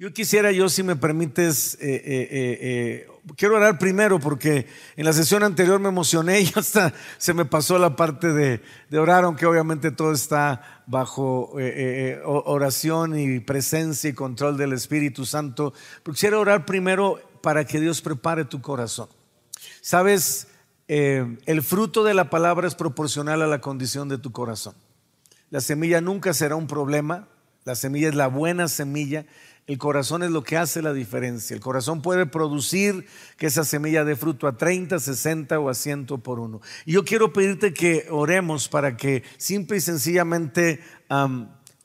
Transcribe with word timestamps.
Yo 0.00 0.12
quisiera, 0.12 0.52
yo 0.52 0.68
si 0.68 0.84
me 0.84 0.94
permites, 0.94 1.74
eh, 1.80 1.96
eh, 2.04 2.28
eh, 2.30 3.08
quiero 3.36 3.56
orar 3.56 3.80
primero 3.80 4.20
porque 4.20 4.68
en 4.94 5.04
la 5.04 5.12
sesión 5.12 5.42
anterior 5.42 5.80
me 5.80 5.88
emocioné 5.88 6.40
y 6.40 6.52
hasta 6.54 6.94
se 7.16 7.34
me 7.34 7.44
pasó 7.44 7.80
la 7.80 7.96
parte 7.96 8.32
de, 8.32 8.62
de 8.90 8.98
orar, 9.00 9.24
aunque 9.24 9.44
obviamente 9.44 9.90
todo 9.90 10.12
está 10.12 10.84
bajo 10.86 11.50
oración 12.24 13.18
y 13.18 13.40
presencia 13.40 14.08
y 14.08 14.12
control 14.12 14.56
del 14.56 14.72
Espíritu 14.72 15.26
Santo. 15.26 15.74
Pero 16.04 16.14
quisiera 16.14 16.38
orar 16.38 16.64
primero 16.64 17.18
para 17.42 17.64
que 17.64 17.80
Dios 17.80 18.00
prepare 18.00 18.44
tu 18.44 18.60
corazón. 18.60 19.08
Sabes, 19.80 20.46
el 20.86 21.62
fruto 21.62 22.04
de 22.04 22.14
la 22.14 22.30
palabra 22.30 22.68
es 22.68 22.76
proporcional 22.76 23.42
a 23.42 23.48
la 23.48 23.60
condición 23.60 24.08
de 24.08 24.18
tu 24.18 24.30
corazón. 24.30 24.76
La 25.50 25.60
semilla 25.60 26.00
nunca 26.00 26.34
será 26.34 26.54
un 26.54 26.68
problema, 26.68 27.26
la 27.64 27.74
semilla 27.74 28.08
es 28.08 28.14
la 28.14 28.28
buena 28.28 28.68
semilla 28.68 29.26
el 29.68 29.76
corazón 29.76 30.22
es 30.22 30.30
lo 30.30 30.42
que 30.42 30.56
hace 30.56 30.80
la 30.80 30.94
diferencia. 30.94 31.54
El 31.54 31.60
corazón 31.60 32.00
puede 32.00 32.24
producir 32.24 33.06
que 33.36 33.46
esa 33.46 33.64
semilla 33.64 34.02
dé 34.02 34.16
fruto 34.16 34.48
a 34.48 34.56
30, 34.56 34.98
60 34.98 35.60
o 35.60 35.68
a 35.68 35.74
100 35.74 36.06
por 36.06 36.40
uno. 36.40 36.62
Y 36.86 36.92
yo 36.92 37.04
quiero 37.04 37.34
pedirte 37.34 37.74
que 37.74 38.06
oremos 38.10 38.66
para 38.68 38.96
que 38.96 39.22
simple 39.36 39.76
y 39.76 39.80
sencillamente 39.82 40.80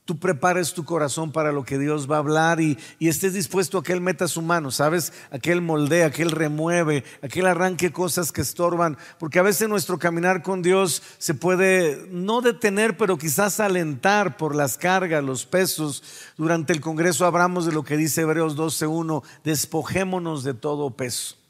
tú 0.05 0.19
prepares 0.19 0.73
tu 0.73 0.83
corazón 0.83 1.31
para 1.31 1.51
lo 1.51 1.63
que 1.63 1.79
Dios 1.79 2.09
va 2.09 2.17
a 2.17 2.19
hablar 2.19 2.59
y, 2.59 2.77
estés 2.99 3.33
dispuesto 3.33 3.77
a 3.77 3.83
que 3.83 3.93
Él 3.93 4.01
meta 4.01 4.27
su 4.27 4.41
mano, 4.41 4.71
¿sabes? 4.71 5.13
A 5.31 5.39
que 5.39 5.51
Él 5.51 5.61
moldea, 5.61 6.07
a 6.07 6.11
que 6.11 6.23
Él 6.23 6.31
remueve, 6.31 7.03
a 7.21 7.27
que 7.27 7.39
Él 7.41 7.45
arranque 7.45 7.91
cosas 7.91 8.31
que 8.31 8.41
estorban, 8.41 8.97
porque 9.19 9.39
a 9.39 9.43
veces 9.43 9.69
nuestro 9.69 9.99
caminar 9.99 10.41
con 10.41 10.61
Dios 10.61 11.01
se 11.19 11.33
puede 11.33 12.07
no 12.09 12.41
detener, 12.41 12.97
pero 12.97 13.17
quizás 13.17 13.59
alentar 13.59 14.37
por 14.37 14.55
las 14.55 14.77
cargas, 14.77 15.23
los 15.23 15.45
pesos. 15.45 16.03
Durante 16.37 16.73
el 16.73 16.81
Congreso 16.81 17.25
hablamos 17.25 17.65
de 17.65 17.71
lo 17.71 17.83
que 17.83 17.97
dice 17.97 18.21
Hebreos 18.21 18.57
12.1, 18.57 19.23
despojémonos 19.43 20.43
de 20.43 20.53
todo 20.53 20.89
peso 20.91 21.42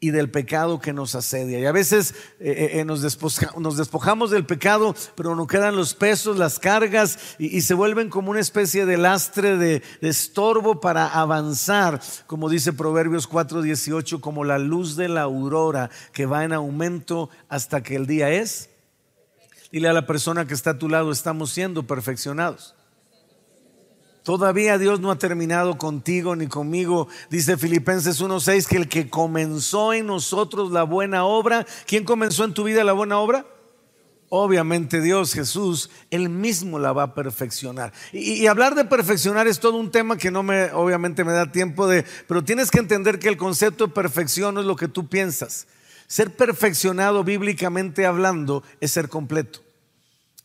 y 0.00 0.10
del 0.10 0.30
pecado 0.30 0.80
que 0.80 0.92
nos 0.92 1.14
asedia. 1.14 1.58
Y 1.58 1.66
a 1.66 1.72
veces 1.72 2.14
eh, 2.38 2.70
eh, 2.72 2.80
eh, 2.80 2.84
nos, 2.84 3.02
despojamos 3.02 4.30
del 4.30 4.46
pecado, 4.46 4.94
pero 5.16 5.34
nos 5.34 5.48
quedan 5.48 5.74
los 5.74 5.94
pesos, 5.94 6.38
las 6.38 6.58
cargas, 6.58 7.18
y, 7.38 7.60
se 7.62 7.74
vuelven 7.74 8.08
como 8.08 8.30
una 8.30 8.40
especie 8.40 8.86
de 8.86 8.96
lastre, 8.96 9.56
de, 9.56 9.82
de, 10.00 10.08
estorbo 10.08 10.80
para 10.80 11.08
avanzar, 11.08 12.00
como 12.26 12.48
dice 12.48 12.72
Proverbios 12.72 13.28
4:18, 13.28 14.20
como 14.20 14.44
la 14.44 14.58
luz 14.58 14.94
de 14.94 15.08
la 15.08 15.22
aurora 15.22 15.90
que 16.12 16.26
va 16.26 16.44
en 16.44 16.52
aumento 16.52 17.28
hasta 17.48 17.82
que 17.82 17.96
el 17.96 18.06
día 18.06 18.30
es. 18.30 18.70
Dile 19.72 19.88
a 19.88 19.92
la 19.92 20.06
persona 20.06 20.46
que 20.46 20.54
está 20.54 20.70
a 20.70 20.78
tu 20.78 20.88
lado, 20.88 21.10
estamos 21.10 21.50
siendo 21.50 21.86
perfeccionados. 21.86 22.74
Todavía 24.28 24.76
Dios 24.76 25.00
no 25.00 25.10
ha 25.10 25.16
terminado 25.16 25.78
contigo 25.78 26.36
ni 26.36 26.48
conmigo. 26.48 27.08
Dice 27.30 27.56
Filipenses 27.56 28.20
1.6 28.20 28.66
que 28.66 28.76
el 28.76 28.86
que 28.86 29.08
comenzó 29.08 29.94
en 29.94 30.04
nosotros 30.04 30.70
la 30.70 30.82
buena 30.82 31.24
obra, 31.24 31.64
¿quién 31.86 32.04
comenzó 32.04 32.44
en 32.44 32.52
tu 32.52 32.64
vida 32.64 32.84
la 32.84 32.92
buena 32.92 33.20
obra? 33.20 33.46
Obviamente 34.28 35.00
Dios, 35.00 35.32
Jesús, 35.32 35.88
Él 36.10 36.28
mismo 36.28 36.78
la 36.78 36.92
va 36.92 37.04
a 37.04 37.14
perfeccionar. 37.14 37.94
Y, 38.12 38.46
hablar 38.48 38.74
de 38.74 38.84
perfeccionar 38.84 39.48
es 39.48 39.60
todo 39.60 39.78
un 39.78 39.90
tema 39.90 40.18
que 40.18 40.30
no 40.30 40.42
me, 40.42 40.72
obviamente 40.72 41.24
me 41.24 41.32
da 41.32 41.50
tiempo 41.50 41.88
de, 41.88 42.04
pero 42.26 42.44
tienes 42.44 42.70
que 42.70 42.80
entender 42.80 43.18
que 43.18 43.28
el 43.28 43.38
concepto 43.38 43.86
de 43.86 43.94
perfección 43.94 44.56
no 44.56 44.60
es 44.60 44.66
lo 44.66 44.76
que 44.76 44.88
tú 44.88 45.08
piensas. 45.08 45.66
Ser 46.06 46.36
perfeccionado 46.36 47.24
bíblicamente 47.24 48.04
hablando 48.04 48.62
es 48.78 48.90
ser 48.90 49.08
completo. 49.08 49.60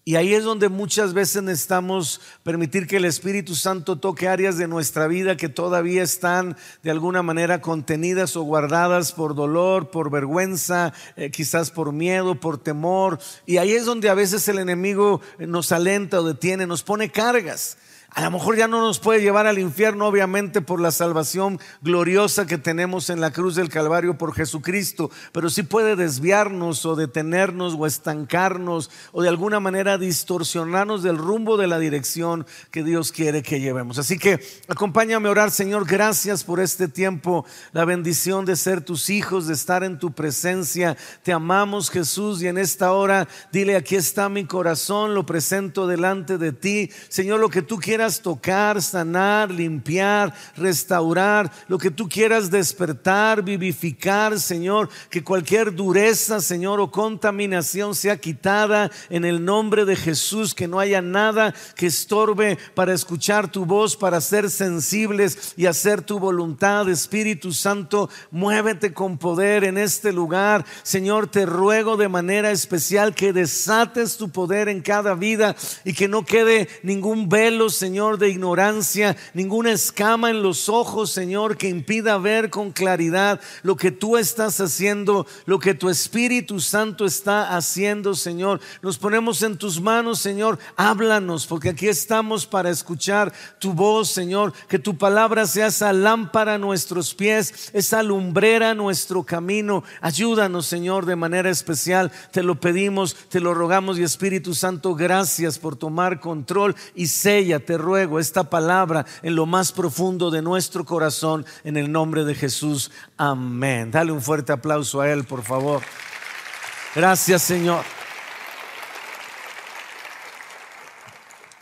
Y 0.05 0.15
ahí 0.15 0.33
es 0.33 0.43
donde 0.43 0.67
muchas 0.67 1.13
veces 1.13 1.43
necesitamos 1.43 2.19
permitir 2.43 2.87
que 2.87 2.97
el 2.97 3.05
Espíritu 3.05 3.55
Santo 3.55 3.95
toque 3.95 4.27
áreas 4.27 4.57
de 4.57 4.67
nuestra 4.67 5.07
vida 5.07 5.37
que 5.37 5.47
todavía 5.47 6.03
están 6.03 6.57
de 6.81 6.91
alguna 6.91 7.23
manera 7.23 7.61
contenidas 7.61 8.35
o 8.35 8.43
guardadas 8.43 9.13
por 9.13 9.33
dolor, 9.33 9.91
por 9.91 10.11
vergüenza, 10.11 10.91
eh, 11.15 11.31
quizás 11.31 11.71
por 11.71 11.93
miedo, 11.93 12.35
por 12.35 12.57
temor. 12.57 13.17
Y 13.45 13.57
ahí 13.57 13.71
es 13.71 13.85
donde 13.85 14.09
a 14.09 14.13
veces 14.13 14.45
el 14.49 14.59
enemigo 14.59 15.21
nos 15.39 15.71
alenta 15.71 16.19
o 16.19 16.23
detiene, 16.23 16.67
nos 16.67 16.83
pone 16.83 17.09
cargas. 17.09 17.77
A 18.15 18.21
lo 18.21 18.29
mejor 18.29 18.55
ya 18.55 18.67
no 18.67 18.79
nos 18.79 18.99
puede 18.99 19.21
llevar 19.21 19.47
al 19.47 19.57
infierno, 19.57 20.05
obviamente, 20.05 20.61
por 20.61 20.79
la 20.79 20.91
salvación 20.91 21.59
gloriosa 21.81 22.45
que 22.45 22.59
tenemos 22.59 23.09
en 23.09 23.19
la 23.19 23.31
cruz 23.31 23.55
del 23.55 23.69
Calvario 23.69 24.19
por 24.19 24.35
Jesucristo, 24.35 25.09
pero 25.31 25.49
sí 25.49 25.63
puede 25.63 25.95
desviarnos 25.95 26.85
o 26.85 26.95
detenernos 26.95 27.73
o 27.75 27.87
estancarnos 27.87 28.91
o 29.13 29.23
de 29.23 29.29
alguna 29.29 29.59
manera 29.59 29.97
distorsionarnos 29.97 31.01
del 31.01 31.17
rumbo 31.17 31.57
de 31.57 31.65
la 31.65 31.79
dirección 31.79 32.45
que 32.69 32.83
Dios 32.83 33.11
quiere 33.11 33.41
que 33.41 33.59
llevemos. 33.59 33.97
Así 33.97 34.19
que 34.19 34.39
acompáñame 34.67 35.27
a 35.27 35.31
orar, 35.31 35.49
Señor, 35.49 35.87
gracias 35.87 36.43
por 36.43 36.59
este 36.59 36.87
tiempo, 36.87 37.45
la 37.71 37.83
bendición 37.83 38.45
de 38.45 38.57
ser 38.57 38.81
tus 38.81 39.09
hijos, 39.09 39.47
de 39.47 39.55
estar 39.55 39.83
en 39.83 39.97
tu 39.97 40.11
presencia. 40.11 40.97
Te 41.23 41.33
amamos, 41.33 41.89
Jesús, 41.89 42.43
y 42.43 42.47
en 42.47 42.59
esta 42.59 42.91
hora 42.91 43.27
dile, 43.51 43.75
aquí 43.75 43.95
está 43.95 44.29
mi 44.29 44.45
corazón, 44.45 45.15
lo 45.15 45.25
presento 45.25 45.87
delante 45.87 46.37
de 46.37 46.51
ti. 46.51 46.91
Señor, 47.09 47.39
lo 47.39 47.49
que 47.49 47.63
tú 47.63 47.79
quieras 47.79 48.02
tocar, 48.09 48.81
sanar, 48.81 49.49
limpiar, 49.49 50.33
restaurar, 50.57 51.51
lo 51.67 51.77
que 51.77 51.89
tú 51.89 52.09
quieras 52.09 52.51
despertar, 52.51 53.43
vivificar, 53.43 54.39
Señor, 54.39 54.89
que 55.09 55.23
cualquier 55.23 55.73
dureza, 55.73 56.41
Señor, 56.41 56.79
o 56.81 56.91
contaminación 56.91 57.95
sea 57.95 58.17
quitada 58.17 58.91
en 59.09 59.23
el 59.23 59.43
nombre 59.45 59.85
de 59.85 59.95
Jesús, 59.95 60.53
que 60.53 60.67
no 60.67 60.79
haya 60.79 61.01
nada 61.01 61.53
que 61.75 61.87
estorbe 61.87 62.57
para 62.75 62.93
escuchar 62.93 63.49
tu 63.49 63.65
voz, 63.65 63.95
para 63.95 64.19
ser 64.19 64.49
sensibles 64.49 65.53
y 65.55 65.65
hacer 65.65 66.01
tu 66.01 66.19
voluntad, 66.19 66.89
Espíritu 66.89 67.53
Santo, 67.53 68.09
muévete 68.31 68.93
con 68.93 69.17
poder 69.17 69.63
en 69.63 69.77
este 69.77 70.11
lugar. 70.11 70.65
Señor, 70.83 71.27
te 71.27 71.45
ruego 71.45 71.95
de 71.95 72.09
manera 72.09 72.51
especial 72.51 73.15
que 73.15 73.31
desates 73.31 74.17
tu 74.17 74.29
poder 74.29 74.67
en 74.67 74.81
cada 74.81 75.13
vida 75.13 75.55
y 75.85 75.93
que 75.93 76.07
no 76.07 76.25
quede 76.25 76.67
ningún 76.83 77.29
velo, 77.29 77.69
Señor 77.69 77.92
Señor, 77.93 78.17
de 78.17 78.29
ignorancia, 78.29 79.15
ninguna 79.35 79.71
escama 79.71 80.31
en 80.31 80.41
los 80.41 80.67
ojos, 80.67 81.11
Señor, 81.11 81.57
que 81.57 81.69
impida 81.69 82.17
ver 82.17 82.49
con 82.49 82.71
claridad 82.71 83.39
lo 83.61 83.75
que 83.75 83.91
tú 83.91 84.17
estás 84.17 84.59
haciendo, 84.59 85.27
lo 85.45 85.59
que 85.59 85.75
tu 85.75 85.91
Espíritu 85.91 86.59
Santo 86.59 87.05
está 87.05 87.55
haciendo, 87.55 88.15
Señor. 88.15 88.61
Nos 88.81 88.97
ponemos 88.97 89.43
en 89.43 89.59
tus 89.59 89.79
manos, 89.79 90.17
Señor. 90.17 90.57
Háblanos, 90.75 91.45
porque 91.45 91.69
aquí 91.69 91.87
estamos 91.87 92.47
para 92.47 92.71
escuchar 92.71 93.31
tu 93.59 93.73
voz, 93.73 94.09
Señor. 94.09 94.53
Que 94.67 94.79
tu 94.79 94.97
palabra 94.97 95.45
sea 95.45 95.67
esa 95.67 95.93
lámpara 95.93 96.55
a 96.55 96.57
nuestros 96.57 97.13
pies, 97.13 97.69
esa 97.73 98.01
lumbrera 98.01 98.71
a 98.71 98.73
nuestro 98.73 99.21
camino. 99.21 99.83
Ayúdanos, 100.01 100.65
Señor, 100.65 101.05
de 101.05 101.15
manera 101.15 101.51
especial. 101.51 102.11
Te 102.31 102.41
lo 102.41 102.59
pedimos, 102.59 103.15
te 103.29 103.39
lo 103.39 103.53
rogamos 103.53 103.99
y 103.99 104.03
Espíritu 104.03 104.55
Santo, 104.55 104.95
gracias 104.95 105.59
por 105.59 105.75
tomar 105.75 106.19
control 106.19 106.75
y 106.95 107.05
sella. 107.05 107.59
Ruego 107.83 108.19
esta 108.19 108.49
palabra 108.49 109.05
en 109.21 109.35
lo 109.35 109.45
más 109.45 109.71
profundo 109.71 110.31
de 110.31 110.41
nuestro 110.41 110.85
corazón, 110.85 111.45
en 111.63 111.77
el 111.77 111.91
nombre 111.91 112.23
de 112.23 112.33
Jesús. 112.33 112.91
Amén. 113.17 113.91
Dale 113.91 114.11
un 114.11 114.21
fuerte 114.21 114.51
aplauso 114.51 115.01
a 115.01 115.09
Él, 115.11 115.25
por 115.25 115.43
favor. 115.43 115.81
Gracias, 116.95 117.43
Señor. 117.43 117.83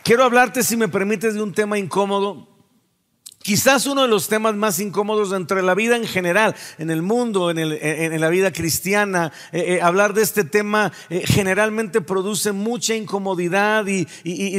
Quiero 0.02 0.24
hablarte, 0.24 0.62
si 0.62 0.76
me 0.76 0.88
permites, 0.88 1.34
de 1.34 1.42
un 1.42 1.52
tema 1.52 1.78
incómodo 1.78 2.51
Quizás 3.42 3.86
uno 3.86 4.02
de 4.02 4.08
los 4.08 4.28
temas 4.28 4.54
más 4.54 4.78
incómodos 4.78 5.32
entre 5.32 5.62
la 5.62 5.74
vida 5.74 5.96
en 5.96 6.06
general, 6.06 6.54
en 6.78 6.90
el 6.90 7.02
mundo, 7.02 7.50
en, 7.50 8.20
la 8.20 8.28
vida 8.28 8.52
cristiana, 8.52 9.32
eh, 9.50 9.74
eh, 9.74 9.82
hablar 9.82 10.14
de 10.14 10.22
este 10.22 10.44
tema 10.44 10.92
eh, 11.10 11.24
generalmente 11.26 12.00
produce 12.00 12.52
mucha 12.52 12.94
incomodidad 12.94 13.86
y, 13.86 14.06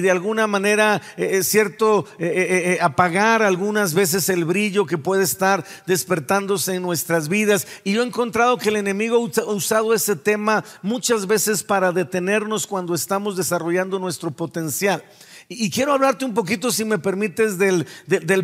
de 0.01 0.11
alguna 0.11 0.47
manera 0.47 1.01
es 1.16 1.47
cierto 1.47 2.05
apagar 2.81 3.41
algunas 3.41 3.93
veces 3.93 4.27
el 4.29 4.43
brillo 4.43 4.85
que 4.85 4.97
puede 4.97 5.23
estar 5.23 5.63
despertándose 5.85 6.75
en 6.75 6.81
nuestras 6.81 7.29
vidas. 7.29 7.67
Y 7.84 7.93
yo 7.93 8.03
he 8.03 8.05
encontrado 8.05 8.58
que 8.58 8.69
el 8.69 8.75
enemigo 8.75 9.16
ha 9.16 9.52
usado 9.52 9.93
ese 9.93 10.16
tema 10.16 10.63
muchas 10.81 11.25
veces 11.25 11.63
para 11.63 11.91
detenernos 11.91 12.67
cuando 12.67 12.96
estamos 12.96 13.37
desarrollando 13.37 13.97
nuestro 13.99 14.31
potencial. 14.31 15.03
Y 15.47 15.69
quiero 15.69 15.93
hablarte 15.93 16.25
un 16.25 16.34
poquito, 16.34 16.72
si 16.72 16.85
me 16.85 16.99
permites, 16.99 17.57
del, 17.57 17.85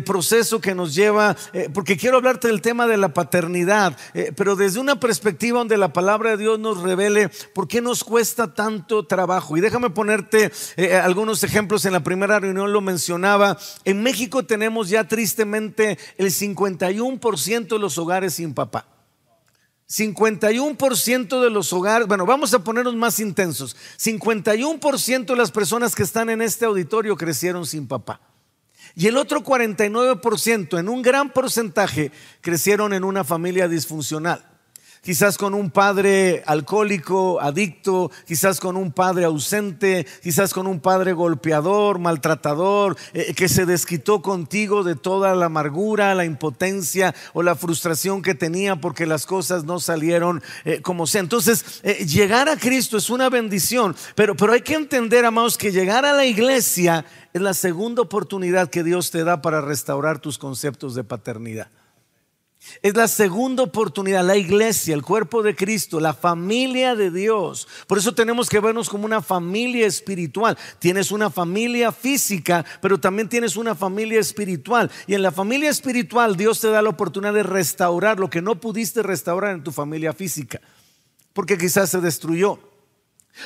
proceso 0.04 0.60
que 0.60 0.74
nos 0.74 0.94
lleva, 0.94 1.36
eh, 1.52 1.68
porque 1.72 1.96
quiero 1.96 2.18
hablarte 2.18 2.48
del 2.48 2.60
tema 2.60 2.86
de 2.86 2.96
la 2.96 3.14
paternidad, 3.14 3.96
eh, 4.14 4.32
pero 4.36 4.56
desde 4.56 4.80
una 4.80 4.98
perspectiva 4.98 5.58
donde 5.58 5.76
la 5.76 5.92
palabra 5.92 6.30
de 6.30 6.36
Dios 6.38 6.58
nos 6.58 6.82
revele 6.82 7.30
por 7.54 7.68
qué 7.68 7.80
nos 7.80 8.04
cuesta 8.04 8.54
tanto 8.54 9.06
trabajo. 9.06 9.56
Y 9.56 9.60
déjame 9.60 9.90
ponerte 9.90 10.50
eh, 10.76 10.94
algunos 10.96 11.42
ejemplos. 11.44 11.84
En 11.84 11.92
la 11.92 12.02
primera 12.02 12.38
reunión 12.38 12.72
lo 12.72 12.80
mencionaba. 12.80 13.58
En 13.84 14.02
México 14.02 14.44
tenemos 14.44 14.88
ya 14.88 15.04
tristemente 15.04 15.98
el 16.18 16.28
51% 16.28 17.68
de 17.68 17.78
los 17.78 17.98
hogares 17.98 18.34
sin 18.34 18.54
papá. 18.54 18.86
51% 19.90 21.42
de 21.42 21.50
los 21.50 21.72
hogares, 21.72 22.06
bueno, 22.06 22.24
vamos 22.24 22.54
a 22.54 22.62
ponernos 22.62 22.94
más 22.94 23.18
intensos. 23.18 23.76
51% 23.98 25.26
de 25.26 25.36
las 25.36 25.50
personas 25.50 25.94
que 25.96 26.04
están 26.04 26.30
en 26.30 26.42
este 26.42 26.64
auditorio 26.64 27.16
crecieron 27.16 27.66
sin 27.66 27.88
papá. 27.88 28.20
Y 28.94 29.08
el 29.08 29.16
otro 29.16 29.42
49%, 29.42 30.78
en 30.78 30.88
un 30.88 31.02
gran 31.02 31.32
porcentaje, 31.32 32.12
crecieron 32.40 32.92
en 32.92 33.04
una 33.04 33.24
familia 33.24 33.68
disfuncional 33.68 34.49
quizás 35.02 35.38
con 35.38 35.54
un 35.54 35.70
padre 35.70 36.42
alcohólico, 36.46 37.40
adicto, 37.40 38.10
quizás 38.26 38.60
con 38.60 38.76
un 38.76 38.92
padre 38.92 39.24
ausente, 39.24 40.06
quizás 40.22 40.52
con 40.52 40.66
un 40.66 40.80
padre 40.80 41.12
golpeador, 41.12 41.98
maltratador, 41.98 42.96
eh, 43.12 43.34
que 43.34 43.48
se 43.48 43.66
desquitó 43.66 44.22
contigo 44.22 44.84
de 44.84 44.96
toda 44.96 45.34
la 45.34 45.46
amargura, 45.46 46.14
la 46.14 46.24
impotencia 46.24 47.14
o 47.32 47.42
la 47.42 47.54
frustración 47.54 48.22
que 48.22 48.34
tenía 48.34 48.76
porque 48.76 49.06
las 49.06 49.26
cosas 49.26 49.64
no 49.64 49.80
salieron 49.80 50.42
eh, 50.64 50.80
como 50.82 51.06
sea. 51.06 51.22
Entonces, 51.22 51.80
eh, 51.82 52.04
llegar 52.06 52.48
a 52.48 52.56
Cristo 52.56 52.96
es 52.96 53.10
una 53.10 53.28
bendición, 53.30 53.96
pero, 54.14 54.36
pero 54.36 54.52
hay 54.52 54.62
que 54.62 54.74
entender, 54.74 55.24
amados, 55.24 55.56
que 55.56 55.72
llegar 55.72 56.04
a 56.04 56.12
la 56.12 56.26
iglesia 56.26 57.04
es 57.32 57.40
la 57.40 57.54
segunda 57.54 58.02
oportunidad 58.02 58.68
que 58.68 58.82
Dios 58.82 59.10
te 59.10 59.24
da 59.24 59.40
para 59.40 59.60
restaurar 59.60 60.18
tus 60.18 60.36
conceptos 60.36 60.94
de 60.94 61.04
paternidad. 61.04 61.68
Es 62.82 62.96
la 62.96 63.08
segunda 63.08 63.62
oportunidad, 63.62 64.24
la 64.24 64.36
iglesia, 64.36 64.94
el 64.94 65.02
cuerpo 65.02 65.42
de 65.42 65.54
Cristo, 65.54 66.00
la 66.00 66.14
familia 66.14 66.94
de 66.94 67.10
Dios. 67.10 67.68
Por 67.86 67.98
eso 67.98 68.14
tenemos 68.14 68.48
que 68.48 68.60
vernos 68.60 68.88
como 68.88 69.04
una 69.04 69.22
familia 69.22 69.86
espiritual. 69.86 70.56
Tienes 70.78 71.10
una 71.12 71.30
familia 71.30 71.92
física, 71.92 72.64
pero 72.80 72.98
también 72.98 73.28
tienes 73.28 73.56
una 73.56 73.74
familia 73.74 74.20
espiritual. 74.20 74.90
Y 75.06 75.14
en 75.14 75.22
la 75.22 75.32
familia 75.32 75.70
espiritual 75.70 76.36
Dios 76.36 76.60
te 76.60 76.70
da 76.70 76.82
la 76.82 76.90
oportunidad 76.90 77.34
de 77.34 77.42
restaurar 77.42 78.18
lo 78.18 78.30
que 78.30 78.42
no 78.42 78.60
pudiste 78.60 79.02
restaurar 79.02 79.54
en 79.54 79.64
tu 79.64 79.72
familia 79.72 80.12
física. 80.12 80.60
Porque 81.32 81.58
quizás 81.58 81.90
se 81.90 82.00
destruyó. 82.00 82.58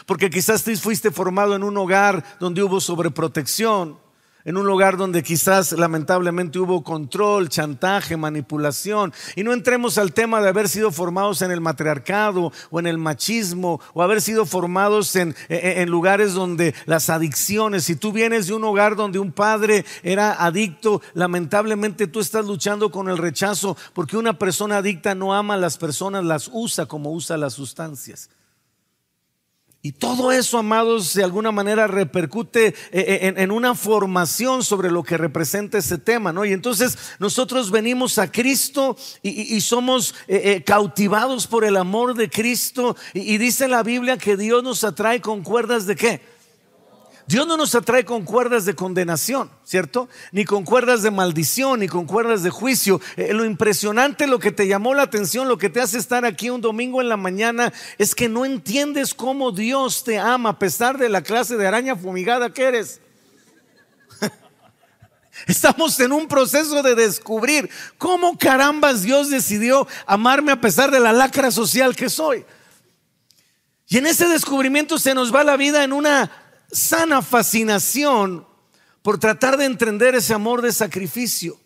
Porque 0.07 0.31
quizás 0.31 0.65
fuiste 0.81 1.11
formado 1.11 1.55
en 1.55 1.63
un 1.63 1.77
hogar 1.77 2.25
donde 2.41 2.63
hubo 2.63 2.81
sobreprotección 2.81 4.04
en 4.45 4.57
un 4.57 4.67
lugar 4.67 4.97
donde 4.97 5.23
quizás 5.23 5.73
lamentablemente 5.73 6.59
hubo 6.59 6.83
control, 6.85 7.49
chantaje, 7.49 8.17
manipulación. 8.17 9.13
Y 9.37 9.43
no 9.43 9.53
entremos 9.53 9.99
al 9.99 10.13
tema 10.13 10.41
de 10.41 10.49
haber 10.49 10.69
sido 10.69 10.91
formados 10.91 11.43
en 11.43 11.51
el 11.51 11.61
matriarcado 11.61 12.53
o 12.71 12.81
en 12.81 12.87
el 12.87 12.99
machismo 12.99 13.81
o 13.95 14.03
haber 14.03 14.21
sido 14.21 14.45
formados 14.45 15.17
en, 15.17 15.35
en, 15.49 15.89
lugares 15.89 16.35
donde 16.35 16.75
las 16.87 17.11
adicciones, 17.11 17.85
si 17.85 17.97
tú 17.97 18.13
vienes 18.13 18.47
de 18.47 18.55
un 18.55 18.65
hogar 18.65 18.97
donde 18.97 19.19
un 19.19 19.33
padre 19.33 19.85
era 20.03 20.45
adicto, 20.45 21.01
lamentablemente 21.15 22.07
tú 22.07 22.21
estás 22.21 22.45
luchando 22.45 22.91
con 22.91 23.09
el 23.09 23.19
rechazo 23.19 23.77
porque 23.93 24.17
una 24.17 24.39
persona 24.39 24.79
adicta 24.79 25.15
no 25.15 25.35
ama 25.35 25.55
a 25.55 25.59
las 25.59 25.79
personas, 25.79 26.25
las 26.25 26.51
usa 26.53 26.87
como 26.87 27.13
usa 27.13 27.37
las 27.37 27.55
sustancias. 27.55 28.29
Y 29.87 29.93
todo 29.93 30.33
eso, 30.33 30.57
amados, 30.57 31.13
de 31.13 31.23
alguna 31.23 31.53
manera 31.53 31.87
repercute 31.87 32.69
eh, 32.69 32.75
eh, 32.91 33.35
en, 33.37 33.51
una 33.51 33.75
formación 33.75 34.65
sobre 34.65 34.91
lo 34.91 35.03
que 35.03 35.19
representa 35.19 35.77
ese 35.77 35.99
tema, 35.99 36.33
¿no? 36.33 36.47
Y 36.47 36.55
entonces 36.55 36.97
nosotros 37.19 37.71
venimos 37.71 38.17
a 38.17 38.33
Cristo 38.33 38.97
y, 39.21 39.61
somos 39.61 40.15
eh, 40.27 40.63
cautivados 40.65 41.47
por 41.47 41.67
el 41.67 41.77
amor 41.77 42.15
de 42.15 42.31
Cristo. 42.31 42.97
y 43.13 43.37
dice 43.37 43.69
la 43.69 43.83
Biblia 43.83 44.17
que 44.17 44.39
Dios 44.39 44.65
nos 44.65 44.85
atrae 44.85 45.21
con 45.21 45.43
cuerdas 45.43 45.85
de 45.85 45.97
qué? 45.97 46.34
Dios 47.27 47.47
no 47.47 47.57
nos 47.57 47.75
atrae 47.75 48.05
con 48.05 48.25
cuerdas 48.25 48.67
de 48.67 48.75
condenación, 48.75 49.51
¿cierto? 49.65 50.11
Ni 50.31 50.45
con 50.45 50.65
cuerdas 50.65 51.03
de 51.03 51.11
maldición, 51.11 51.81
ni 51.81 51.89
con 51.89 52.05
cuerdas 52.05 52.43
de 52.43 52.51
juicio. 52.51 53.01
Eh, 53.17 53.33
lo 53.33 53.47
impresionante, 53.47 54.27
lo 54.27 54.39
que 54.39 54.53
te 54.53 54.69
llamó 54.69 54.93
la 54.93 55.05
atención, 55.05 55.49
lo 55.49 55.57
que 55.57 55.71
te 55.71 55.81
hace 55.81 55.97
estar 55.97 56.27
aquí 56.27 56.51
un 56.51 56.61
domingo 56.61 57.01
en 57.01 57.09
la 57.09 57.17
mañana, 57.17 57.73
es 57.97 58.15
que 58.15 58.29
no 58.29 58.45
entiendes 58.45 59.15
cómo 59.15 59.53
Dios 59.53 60.05
te 60.05 60.19
ama 60.19 60.51
a 60.51 60.59
pesar 60.59 60.99
de 60.99 61.09
la 61.09 61.23
clase 61.23 61.57
de 61.57 61.67
araña 61.67 61.97
fumigada 61.97 62.53
que 62.53 62.65
eres. 62.65 63.01
Estamos 65.47 65.99
en 66.01 66.13
un 66.13 66.29
proceso 66.29 66.83
de 66.83 66.95
descubrir 66.95 67.71
cómo 67.97 68.37
carambas 68.37 69.03
Dios 69.03 69.31
decidió 69.31 69.89
amarme 70.07 70.53
a 70.53 70.61
pesar 70.61 70.91
de 70.91 71.01
la 71.01 71.15
lacra 71.15 71.51
social 71.51 71.97
que 71.97 72.11
soy. 72.11 72.45
Y 73.89 73.97
en 73.97 74.07
ese 74.07 74.29
descubrimiento 74.29 74.99
se 74.99 75.15
nos 75.15 75.35
va 75.35 75.43
la 75.43 75.57
vida 75.57 75.85
en 75.85 75.93
una 75.95 76.44
sana 76.75 77.23
fascinación 77.23 78.47
por 79.03 79.19
tratar 79.19 79.57
de 79.57 79.65
entender 79.65 80.15
ese 80.15 80.35
amor 80.35 80.61
de 80.61 80.73
sacrificio. 80.73 81.59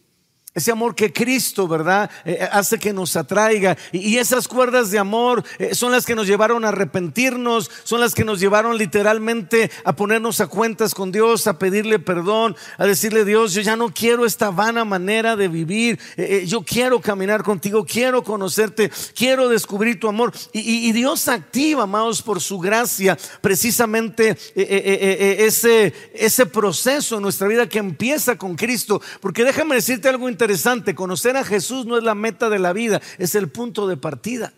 Ese 0.58 0.72
amor 0.72 0.96
que 0.96 1.12
Cristo, 1.12 1.68
¿verdad? 1.68 2.10
Eh, 2.24 2.38
eh, 2.40 2.48
hace 2.50 2.80
que 2.80 2.92
nos 2.92 3.14
atraiga. 3.14 3.78
Y, 3.92 4.16
esas 4.16 4.48
cuerdas 4.48 4.90
de 4.90 4.98
amor 4.98 5.44
eh, 5.60 5.72
son 5.72 5.92
las 5.92 6.04
que 6.04 6.16
nos 6.16 6.26
llevaron 6.26 6.64
a 6.64 6.70
arrepentirnos, 6.70 7.70
son 7.84 8.00
las 8.00 8.12
que 8.12 8.24
nos 8.24 8.40
llevaron 8.40 8.76
literalmente 8.76 9.70
a 9.84 9.94
ponernos 9.94 10.40
a 10.40 10.48
cuentas 10.48 10.96
con 10.96 11.12
Dios, 11.12 11.46
a 11.46 11.60
pedirle 11.60 12.00
perdón, 12.00 12.56
a 12.76 12.86
decirle, 12.86 13.24
Dios, 13.24 13.54
yo 13.54 13.60
ya 13.60 13.76
no 13.76 13.90
quiero 13.94 14.26
esta 14.26 14.50
vana 14.50 14.84
manera 14.84 15.36
de 15.36 15.46
vivir. 15.46 16.00
yo 16.46 16.62
quiero 16.62 17.00
caminar 17.00 17.44
contigo, 17.44 17.86
quiero 17.86 18.24
conocerte, 18.24 18.90
quiero 19.14 19.48
descubrir 19.48 20.00
tu 20.00 20.08
amor. 20.08 20.32
Y, 20.52 20.90
Dios 20.90 21.28
activa, 21.28 21.84
amados, 21.84 22.20
por 22.20 22.40
su 22.40 22.58
gracia, 22.58 23.16
precisamente 23.40 24.36
ese, 24.56 25.94
ese 26.14 26.46
proceso 26.46 27.14
en 27.14 27.22
nuestra 27.22 27.46
vida 27.46 27.68
que 27.68 27.78
empieza 27.78 28.36
con 28.36 28.56
Cristo. 28.56 29.00
Porque 29.20 29.44
déjame 29.44 29.76
decirte 29.76 30.08
algo 30.08 30.28
interesante 30.28 30.47
interesante, 30.48 30.94
conocer 30.94 31.36
a 31.36 31.44
Jesús 31.44 31.84
no 31.84 31.98
es 31.98 32.02
la 32.02 32.14
meta 32.14 32.48
de 32.48 32.58
la 32.58 32.72
vida, 32.72 33.02
es 33.18 33.34
el 33.34 33.50
punto 33.50 33.86
de 33.86 33.98
partida. 33.98 34.54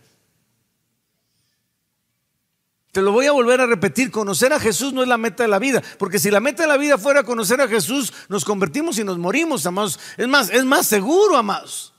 Te 2.93 3.03
lo 3.03 3.11
voy 3.11 3.27
a 3.27 3.33
volver 3.33 3.61
a 3.61 3.67
repetir, 3.67 4.13
conocer 4.13 4.53
a 4.53 4.61
Jesús 4.61 4.93
no 4.93 5.03
es 5.03 5.09
la 5.09 5.19
meta 5.19 5.43
de 5.43 5.49
la 5.49 5.59
vida, 5.59 5.83
porque 5.99 6.21
si 6.21 6.31
la 6.31 6.39
meta 6.39 6.63
de 6.63 6.69
la 6.69 6.77
vida 6.77 6.97
fuera 6.97 7.25
conocer 7.25 7.61
a 7.61 7.67
Jesús, 7.67 8.13
nos 8.29 8.45
convertimos 8.45 9.01
y 9.01 9.05
nos 9.05 9.19
morimos, 9.19 9.67
amados. 9.67 9.99
Es 10.17 10.29
más, 10.29 10.49
es 10.51 10.65
más 10.65 10.87
seguro, 10.87 11.37
amados. 11.37 11.93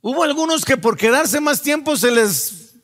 Hubo 0.00 0.24
algunos 0.24 0.64
que 0.64 0.78
por 0.78 0.96
quedarse 0.96 1.42
más 1.42 1.60
tiempo 1.60 1.94
se 1.98 2.10
les, 2.10 2.74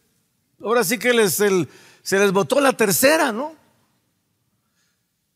ahora 0.62 0.84
sí 0.84 0.98
que 0.98 1.14
les, 1.14 1.32
se 1.32 2.18
les 2.18 2.32
botó 2.32 2.60
la 2.60 2.74
tercera, 2.74 3.32
¿no? 3.32 3.54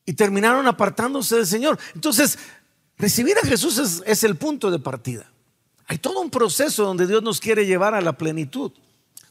Y 0.05 0.13
terminaron 0.13 0.67
apartándose 0.67 1.37
del 1.37 1.47
Señor. 1.47 1.79
Entonces, 1.95 2.39
Recibir 2.99 3.37
a 3.39 3.47
Jesús 3.47 4.03
es, 4.07 4.25
el 4.25 4.37
punto 4.37 4.71
de 4.71 4.79
partida. 4.79 5.31
Hay 5.87 5.99
todo 5.99 6.21
un 6.21 6.31
proceso 6.31 6.85
donde 6.85 7.07
Dios 7.07 7.23
nos 7.23 7.41
quiere 7.41 7.67
llevar 7.67 7.95
a 7.95 8.01
la 8.01 8.13
plenitud, 8.17 8.73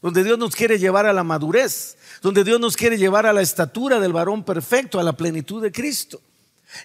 donde 0.00 0.22
Dios 0.24 0.38
nos 0.38 0.54
quiere 0.54 0.78
llevar 0.78 1.06
a 1.06 1.12
la 1.12 1.24
madurez, 1.24 1.96
donde 2.20 2.44
Dios 2.44 2.60
nos 2.60 2.76
quiere 2.76 2.98
llevar 2.98 3.26
a 3.26 3.32
la 3.32 3.40
estatura 3.40 3.98
del 3.98 4.12
varón 4.12 4.44
perfecto, 4.44 5.00
a 5.00 5.02
la 5.02 5.14
plenitud 5.14 5.62
de 5.62 5.72
Cristo. 5.72 6.20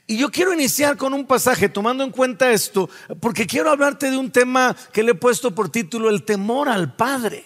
Y 0.06 0.18
yo 0.18 0.32
quiero 0.32 0.54
iniciar 0.54 0.98
con 0.98 1.14
un 1.14 1.26
pasaje 1.26 1.70
tomando 1.70 2.04
en 2.04 2.12
cuenta 2.12 2.52
esto, 2.52 2.90
porque 3.20 3.48
quiero 3.48 3.70
hablarte 3.70 4.10
de 4.12 4.18
un 4.18 4.32
tema 4.32 4.76
que 4.92 5.04
le 5.04 5.12
he 5.12 5.16
puesto 5.16 5.54
por 5.54 5.70
título 5.70 6.10
El 6.10 6.24
temor 6.24 6.70
al 6.70 6.96
Padre. 6.96 7.46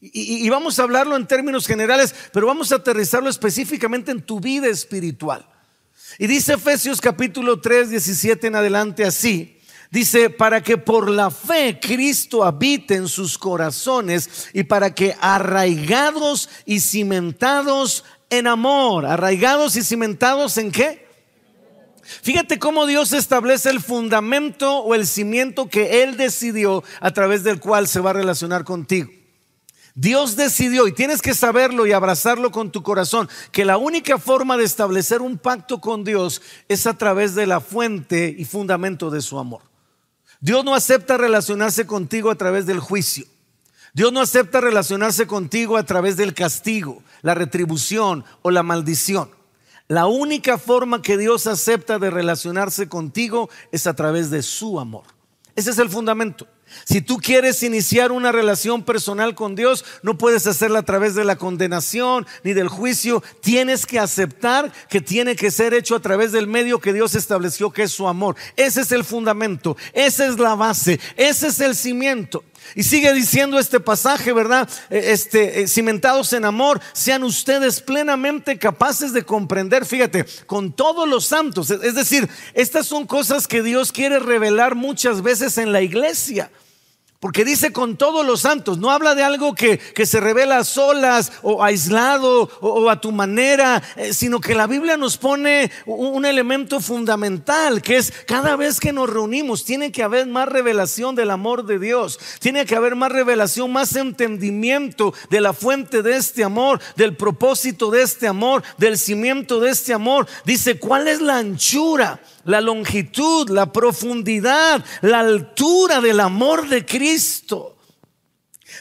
Y, 0.00 0.48
vamos 0.50 0.78
a 0.78 0.82
hablarlo 0.82 1.16
en 1.16 1.26
términos 1.26 1.66
generales, 1.66 2.14
pero 2.32 2.46
vamos 2.46 2.70
a 2.70 2.76
aterrizarlo 2.76 3.28
específicamente 3.28 4.12
en 4.12 4.22
tu 4.22 4.40
vida 4.40 4.68
espiritual. 4.68 5.46
Y 6.18 6.26
dice 6.26 6.54
Efesios 6.54 7.00
capítulo 7.00 7.60
3, 7.60 7.90
17 7.90 8.46
en 8.46 8.56
adelante 8.56 9.04
así. 9.04 9.58
Dice, 9.90 10.30
para 10.30 10.62
que 10.62 10.78
por 10.78 11.08
la 11.08 11.30
fe 11.30 11.78
Cristo 11.80 12.44
habite 12.44 12.94
en 12.94 13.08
sus 13.08 13.38
corazones 13.38 14.48
y 14.52 14.64
para 14.64 14.94
que 14.94 15.16
arraigados 15.20 16.48
y 16.64 16.80
cimentados 16.80 18.04
en 18.28 18.46
amor, 18.46 19.06
arraigados 19.06 19.76
y 19.76 19.82
cimentados 19.82 20.58
en 20.58 20.72
qué? 20.72 21.06
Fíjate 22.02 22.58
cómo 22.58 22.86
Dios 22.86 23.12
establece 23.12 23.70
el 23.70 23.80
fundamento 23.80 24.78
o 24.78 24.94
el 24.94 25.06
cimiento 25.06 25.68
que 25.68 26.02
Él 26.02 26.16
decidió 26.16 26.82
a 27.00 27.12
través 27.12 27.42
del 27.42 27.60
cual 27.60 27.88
se 27.88 28.00
va 28.00 28.10
a 28.10 28.14
relacionar 28.14 28.64
contigo. 28.64 29.10
Dios 29.98 30.36
decidió, 30.36 30.86
y 30.86 30.92
tienes 30.92 31.22
que 31.22 31.32
saberlo 31.32 31.86
y 31.86 31.92
abrazarlo 31.92 32.50
con 32.50 32.70
tu 32.70 32.82
corazón, 32.82 33.30
que 33.50 33.64
la 33.64 33.78
única 33.78 34.18
forma 34.18 34.58
de 34.58 34.64
establecer 34.64 35.22
un 35.22 35.38
pacto 35.38 35.80
con 35.80 36.04
Dios 36.04 36.42
es 36.68 36.86
a 36.86 36.98
través 36.98 37.34
de 37.34 37.46
la 37.46 37.60
fuente 37.60 38.34
y 38.36 38.44
fundamento 38.44 39.08
de 39.10 39.22
su 39.22 39.38
amor. 39.38 39.62
Dios 40.38 40.66
no 40.66 40.74
acepta 40.74 41.16
relacionarse 41.16 41.86
contigo 41.86 42.30
a 42.30 42.34
través 42.34 42.66
del 42.66 42.78
juicio. 42.78 43.24
Dios 43.94 44.12
no 44.12 44.20
acepta 44.20 44.60
relacionarse 44.60 45.26
contigo 45.26 45.78
a 45.78 45.84
través 45.84 46.18
del 46.18 46.34
castigo, 46.34 47.02
la 47.22 47.34
retribución 47.34 48.22
o 48.42 48.50
la 48.50 48.62
maldición. 48.62 49.30
La 49.88 50.04
única 50.04 50.58
forma 50.58 51.00
que 51.00 51.16
Dios 51.16 51.46
acepta 51.46 51.98
de 51.98 52.10
relacionarse 52.10 52.86
contigo 52.86 53.48
es 53.72 53.86
a 53.86 53.94
través 53.94 54.28
de 54.28 54.42
su 54.42 54.78
amor. 54.78 55.04
Ese 55.54 55.70
es 55.70 55.78
el 55.78 55.88
fundamento. 55.88 56.46
Si 56.84 57.00
tú 57.00 57.18
quieres 57.18 57.62
iniciar 57.62 58.12
una 58.12 58.32
relación 58.32 58.82
personal 58.84 59.34
con 59.34 59.54
Dios, 59.54 59.84
no 60.02 60.18
puedes 60.18 60.46
hacerla 60.46 60.80
a 60.80 60.84
través 60.84 61.14
de 61.14 61.24
la 61.24 61.36
condenación 61.36 62.26
ni 62.42 62.52
del 62.52 62.68
juicio. 62.68 63.22
Tienes 63.40 63.86
que 63.86 63.98
aceptar 63.98 64.72
que 64.88 65.00
tiene 65.00 65.36
que 65.36 65.50
ser 65.50 65.74
hecho 65.74 65.96
a 65.96 66.00
través 66.00 66.32
del 66.32 66.46
medio 66.46 66.80
que 66.80 66.92
Dios 66.92 67.14
estableció, 67.14 67.70
que 67.70 67.84
es 67.84 67.92
su 67.92 68.08
amor. 68.08 68.36
Ese 68.56 68.80
es 68.82 68.92
el 68.92 69.04
fundamento, 69.04 69.76
esa 69.92 70.26
es 70.26 70.38
la 70.38 70.54
base, 70.54 71.00
ese 71.16 71.48
es 71.48 71.60
el 71.60 71.74
cimiento. 71.74 72.44
Y 72.74 72.82
sigue 72.82 73.12
diciendo 73.12 73.58
este 73.58 73.80
pasaje, 73.80 74.32
¿verdad? 74.32 74.68
Eh, 74.90 75.12
este, 75.12 75.62
eh, 75.62 75.68
cimentados 75.68 76.32
en 76.32 76.44
amor, 76.44 76.80
sean 76.92 77.22
ustedes 77.22 77.80
plenamente 77.80 78.58
capaces 78.58 79.12
de 79.12 79.22
comprender, 79.22 79.86
fíjate, 79.86 80.26
con 80.46 80.72
todos 80.72 81.08
los 81.08 81.26
santos. 81.26 81.70
Es 81.70 81.94
decir, 81.94 82.28
estas 82.54 82.86
son 82.86 83.06
cosas 83.06 83.46
que 83.46 83.62
Dios 83.62 83.92
quiere 83.92 84.18
revelar 84.18 84.74
muchas 84.74 85.22
veces 85.22 85.58
en 85.58 85.72
la 85.72 85.82
iglesia. 85.82 86.50
Porque 87.26 87.44
dice 87.44 87.72
con 87.72 87.96
todos 87.96 88.24
los 88.24 88.42
santos, 88.42 88.78
no 88.78 88.92
habla 88.92 89.16
de 89.16 89.24
algo 89.24 89.52
que, 89.52 89.80
se 90.06 90.20
revela 90.20 90.58
a 90.58 90.64
solas 90.64 91.32
o 91.42 91.64
aislado 91.64 92.48
o, 92.60 92.88
a 92.88 93.00
tu 93.00 93.10
manera, 93.10 93.82
eh, 93.96 94.14
sino 94.14 94.40
que 94.40 94.54
la 94.54 94.68
Biblia 94.68 94.96
nos 94.96 95.16
pone 95.16 95.72
un, 95.86 96.24
elemento 96.24 96.78
fundamental, 96.78 97.82
que 97.82 97.96
es 97.96 98.12
cada 98.28 98.54
vez 98.54 98.78
que 98.78 98.92
nos 98.92 99.10
reunimos, 99.10 99.64
tiene 99.64 99.90
que 99.90 100.04
haber 100.04 100.28
más 100.28 100.48
revelación 100.48 101.16
del 101.16 101.32
amor 101.32 101.66
de 101.66 101.80
Dios, 101.80 102.20
tiene 102.38 102.64
que 102.64 102.76
haber 102.76 102.94
más 102.94 103.10
revelación, 103.10 103.72
más 103.72 103.96
entendimiento 103.96 105.12
de 105.28 105.40
la 105.40 105.52
fuente 105.52 106.02
de 106.02 106.18
este 106.18 106.44
amor, 106.44 106.78
del 106.94 107.16
propósito 107.16 107.90
de 107.90 108.02
este 108.02 108.28
amor, 108.28 108.62
del 108.78 108.98
cimiento 108.98 109.58
de 109.58 109.70
este 109.70 109.92
amor. 109.92 110.28
Dice, 110.44 110.78
¿cuál 110.78 111.08
es 111.08 111.20
la 111.20 111.38
anchura? 111.38 112.20
La 112.46 112.60
longitud, 112.60 113.50
la 113.50 113.70
profundidad, 113.72 114.84
la 115.02 115.20
altura 115.20 116.00
del 116.00 116.20
amor 116.20 116.68
de 116.68 116.86
Cristo. 116.86 117.76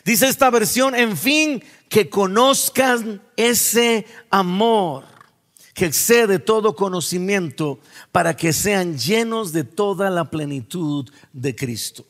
Dice 0.06 0.28
esta 0.28 0.50
versión, 0.50 0.96
en 0.96 1.18
fin, 1.18 1.64
que 1.90 2.10
conozcan 2.10 3.22
ese 3.36 4.06
amor 4.30 5.04
que 5.74 5.86
excede 5.86 6.40
todo 6.40 6.76
conocimiento 6.76 7.80
para 8.12 8.38
que 8.38 8.54
sean 8.54 8.98
llenos 8.98 9.52
de 9.52 9.66
toda 9.66 10.10
la 10.10 10.30
plenitud 10.32 11.10
de 11.34 11.54
Cristo. 11.54 12.06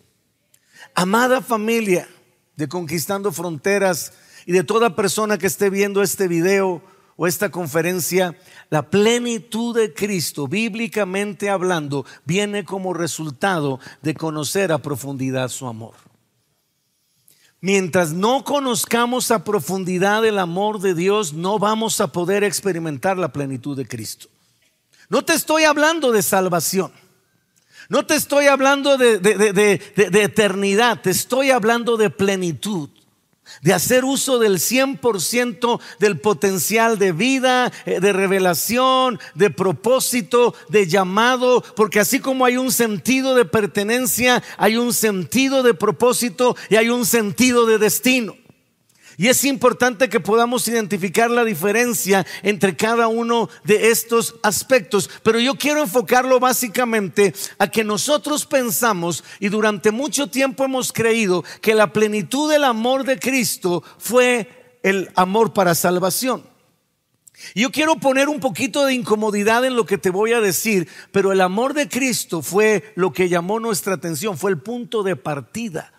Amada 0.94 1.42
familia 1.42 2.08
de 2.56 2.68
Conquistando 2.68 3.32
Fronteras 3.32 4.14
y 4.46 4.52
de 4.52 4.64
toda 4.64 4.96
persona 4.96 5.38
que 5.38 5.48
esté 5.48 5.72
viendo 5.72 6.04
este 6.04 6.28
video 6.28 6.82
o 7.18 7.28
esta 7.28 7.50
conferencia, 7.50 8.38
la 8.70 8.90
plenitud 8.90 9.76
de 9.76 9.94
Cristo, 9.94 10.48
bíblicamente 10.48 11.50
hablando, 11.50 12.06
viene 12.26 12.66
como 12.66 12.94
resultado 12.94 13.80
de 14.02 14.14
conocer 14.16 14.72
a 14.72 14.80
profundidad 14.80 15.50
su 15.50 15.66
amor. 15.66 15.94
Mientras 17.62 18.12
no 18.12 18.44
conozcamos 18.44 19.32
a 19.32 19.44
profundidad 19.44 20.26
el 20.26 20.38
amor 20.38 20.80
de 20.82 20.94
Dios, 20.94 21.34
no 21.34 21.58
vamos 21.58 22.02
a 22.02 22.08
poder 22.08 22.44
experimentar 22.44 23.18
la 23.18 23.32
plenitud 23.32 23.78
de 23.78 23.88
Cristo. 23.88 24.28
No 25.10 25.24
te 25.24 25.34
estoy 25.34 25.64
hablando 25.64 26.12
de 26.12 26.22
salvación. 26.22 26.92
No 27.88 28.06
te 28.06 28.16
estoy 28.16 28.48
hablando 28.48 28.98
de, 28.98 29.20
de 29.20 30.24
eternidad. 30.24 31.02
Te 31.02 31.12
estoy 31.12 31.52
hablando 31.52 31.98
de 31.98 32.10
plenitud 32.10 32.90
de 33.62 33.74
hacer 33.74 34.06
uso 34.06 34.40
del 34.40 34.60
100% 34.60 35.80
del 36.00 36.20
potencial 36.20 36.98
de 36.98 37.12
vida, 37.12 37.72
eh, 37.86 38.00
de 38.00 38.14
revelación, 38.14 39.20
de 39.34 39.50
propósito, 39.50 40.54
de 40.70 40.88
llamado, 40.88 41.64
porque 41.76 42.00
así 42.00 42.20
como 42.20 42.46
hay 42.46 42.58
un 42.58 42.72
sentido 42.72 43.36
de 43.36 43.46
pertenencia, 43.46 44.44
hay 44.58 44.78
un 44.78 44.94
sentido 44.94 45.64
de 45.64 45.74
propósito 45.74 46.56
y 46.70 46.76
hay 46.76 46.90
un 46.90 47.06
sentido 47.06 47.66
de 47.66 47.78
destino. 47.78 48.36
Y 49.18 49.28
es 49.28 49.44
importante 49.46 50.10
que 50.10 50.20
podamos 50.20 50.68
identificar 50.68 51.32
la 51.32 51.46
diferencia 51.46 52.26
entre 52.44 52.76
cada 52.76 53.08
uno 53.08 53.50
de 53.64 53.90
estos 53.90 54.36
aspectos. 54.44 55.10
Pero 55.24 55.40
yo 55.40 55.56
quiero 55.56 55.82
enfocarlo 55.82 56.40
básicamente 56.40 57.34
a 57.58 57.68
que 57.70 57.84
nosotros 57.84 58.46
pensamos 58.46 59.24
y 59.40 59.50
durante 59.50 59.92
mucho 59.92 60.28
tiempo 60.28 60.66
hemos 60.66 60.92
creído 60.92 61.44
que 61.62 61.76
la 61.76 61.94
plenitud 61.94 62.52
del 62.52 62.66
amor 62.66 63.06
de 63.06 63.18
Cristo 63.18 63.84
fue 63.98 64.80
el 64.84 65.10
amor 65.16 65.54
para 65.54 65.76
salvación. 65.76 66.44
Yo 67.54 67.72
quiero 67.72 67.96
poner 67.96 68.30
un 68.30 68.40
poquito 68.40 68.86
de 68.86 68.94
incomodidad 68.94 69.66
en 69.66 69.76
lo 69.76 69.86
que 69.86 69.98
te 69.98 70.10
voy 70.10 70.34
a 70.34 70.42
decir, 70.42 70.88
pero 71.12 71.32
el 71.32 71.42
amor 71.42 71.74
de 71.74 71.90
Cristo 71.90 72.42
fue 72.42 72.94
lo 72.96 73.12
que 73.12 73.30
llamó 73.30 73.60
nuestra 73.60 73.96
atención, 73.96 74.38
fue 74.38 74.52
el 74.52 74.60
punto 74.60 75.04
de 75.04 75.16
partida. 75.16 75.92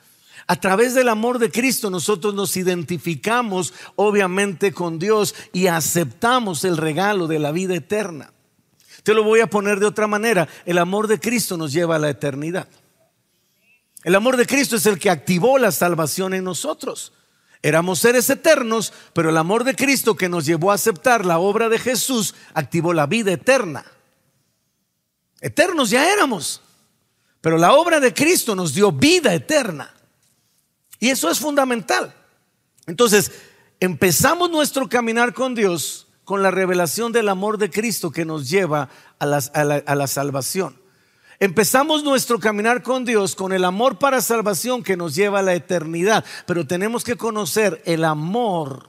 A 0.49 0.57
través 0.57 0.95
del 0.95 1.09
amor 1.09 1.39
de 1.39 1.51
Cristo 1.51 1.91
nosotros 1.91 2.35
nos 2.35 2.57
identificamos 2.57 3.75
obviamente 3.97 4.73
con 4.73 4.99
Dios 4.99 5.35
y 5.53 5.67
aceptamos 5.67 6.65
el 6.65 6.77
regalo 6.77 7.27
de 7.27 7.41
la 7.41 7.51
vida 7.51 7.75
eterna. 7.75 8.33
Te 9.03 9.13
lo 9.13 9.25
voy 9.25 9.41
a 9.41 9.49
poner 9.49 9.81
de 9.81 9.87
otra 9.87 10.07
manera. 10.07 10.49
El 10.65 10.79
amor 10.79 11.09
de 11.09 11.19
Cristo 11.19 11.57
nos 11.57 11.73
lleva 11.73 11.97
a 11.97 11.99
la 11.99 12.11
eternidad. 12.11 12.69
El 14.05 14.15
amor 14.15 14.37
de 14.37 14.47
Cristo 14.47 14.77
es 14.77 14.87
el 14.87 15.01
que 15.01 15.11
activó 15.11 15.59
la 15.59 15.73
salvación 15.73 16.33
en 16.33 16.45
nosotros. 16.45 17.13
Éramos 17.61 17.99
seres 17.99 18.31
eternos, 18.31 18.93
pero 19.13 19.31
el 19.31 19.37
amor 19.37 19.65
de 19.65 19.75
Cristo 19.75 20.17
que 20.17 20.29
nos 20.29 20.47
llevó 20.47 20.71
a 20.71 20.75
aceptar 20.75 21.27
la 21.27 21.41
obra 21.41 21.69
de 21.69 21.81
Jesús 21.81 22.37
activó 22.55 22.93
la 22.93 23.07
vida 23.07 23.33
eterna. 23.33 23.85
Eternos 25.41 25.91
ya 25.91 26.13
éramos, 26.13 26.61
pero 27.41 27.59
la 27.59 27.73
obra 27.73 27.99
de 27.99 28.15
Cristo 28.15 28.55
nos 28.55 28.75
dio 28.75 28.93
vida 28.93 29.35
eterna. 29.35 29.96
Y 30.99 31.11
eso 31.11 31.31
es 31.31 31.39
fundamental. 31.39 32.15
Entonces, 32.87 33.33
empezamos 33.81 34.51
nuestro 34.51 34.89
caminar 34.89 35.35
con 35.35 35.55
Dios 35.55 36.07
con 36.27 36.43
la 36.43 36.51
revelación 36.51 37.13
del 37.13 37.29
amor 37.29 37.57
de 37.57 37.71
Cristo 37.71 38.11
que 38.11 38.25
nos 38.25 38.51
lleva 38.51 38.89
a 39.21 39.27
la, 39.27 40.07
salvación. 40.09 40.77
Empezamos 41.39 42.03
nuestro 42.03 42.41
caminar 42.41 42.83
con 42.83 43.05
Dios 43.05 43.37
con 43.37 43.53
el 43.53 43.65
amor 43.65 43.99
para 43.99 44.21
salvación 44.21 44.83
que 44.83 44.97
nos 44.97 45.15
lleva 45.15 45.39
a 45.39 45.43
la 45.43 45.55
eternidad, 45.55 46.25
pero 46.45 46.67
tenemos 46.67 47.05
que 47.05 47.17
conocer 47.17 47.81
el 47.87 48.05
amor 48.05 48.89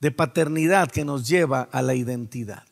de 0.00 0.12
paternidad 0.12 0.88
que 0.88 1.04
nos 1.04 1.26
lleva 1.26 1.68
a 1.72 1.82
la 1.82 1.96
identidad. 1.96 2.62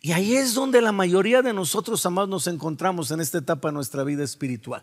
Y 0.00 0.10
ahí 0.10 0.34
es 0.34 0.54
donde 0.54 0.82
la 0.82 0.90
mayoría 0.90 1.42
de 1.42 1.52
nosotros, 1.52 2.04
amados, 2.04 2.28
nos 2.28 2.46
encontramos 2.48 3.12
en 3.12 3.20
esta 3.20 3.38
etapa 3.38 3.68
de 3.68 3.74
nuestra 3.74 4.02
vida 4.02 4.24
espiritual. 4.24 4.82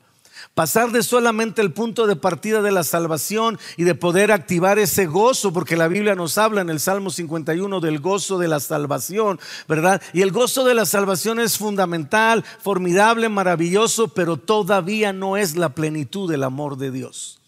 Pasar 0.54 0.92
de 0.92 1.04
solamente 1.04 1.62
el 1.62 1.72
punto 1.72 2.08
de 2.08 2.16
partida 2.16 2.62
de 2.62 2.72
la 2.72 2.84
salvación 2.84 3.60
y 3.78 3.84
de 3.84 3.96
poder 3.96 4.32
activar 4.32 4.80
ese 4.80 5.06
gozo, 5.06 5.54
porque 5.54 5.78
la 5.78 5.88
Biblia 5.88 6.16
nos 6.16 6.38
habla 6.38 6.62
en 6.62 6.70
el 6.70 6.80
Salmo 6.80 7.10
51 7.10 7.80
del 7.80 8.00
gozo 8.00 8.38
de 8.38 8.48
la 8.48 8.60
salvación, 8.60 9.40
¿verdad? 9.68 10.02
Y 10.14 10.22
el 10.22 10.32
gozo 10.32 10.66
de 10.66 10.74
la 10.74 10.86
salvación 10.86 11.40
es 11.40 11.58
fundamental, 11.58 12.44
formidable, 12.62 13.30
maravilloso, 13.30 14.10
pero 14.10 14.38
todavía 14.38 15.14
no 15.14 15.38
es 15.38 15.56
la 15.56 15.70
plenitud 15.70 16.30
del 16.30 16.44
amor 16.44 16.78
de 16.78 16.92
Dios. 16.92 17.40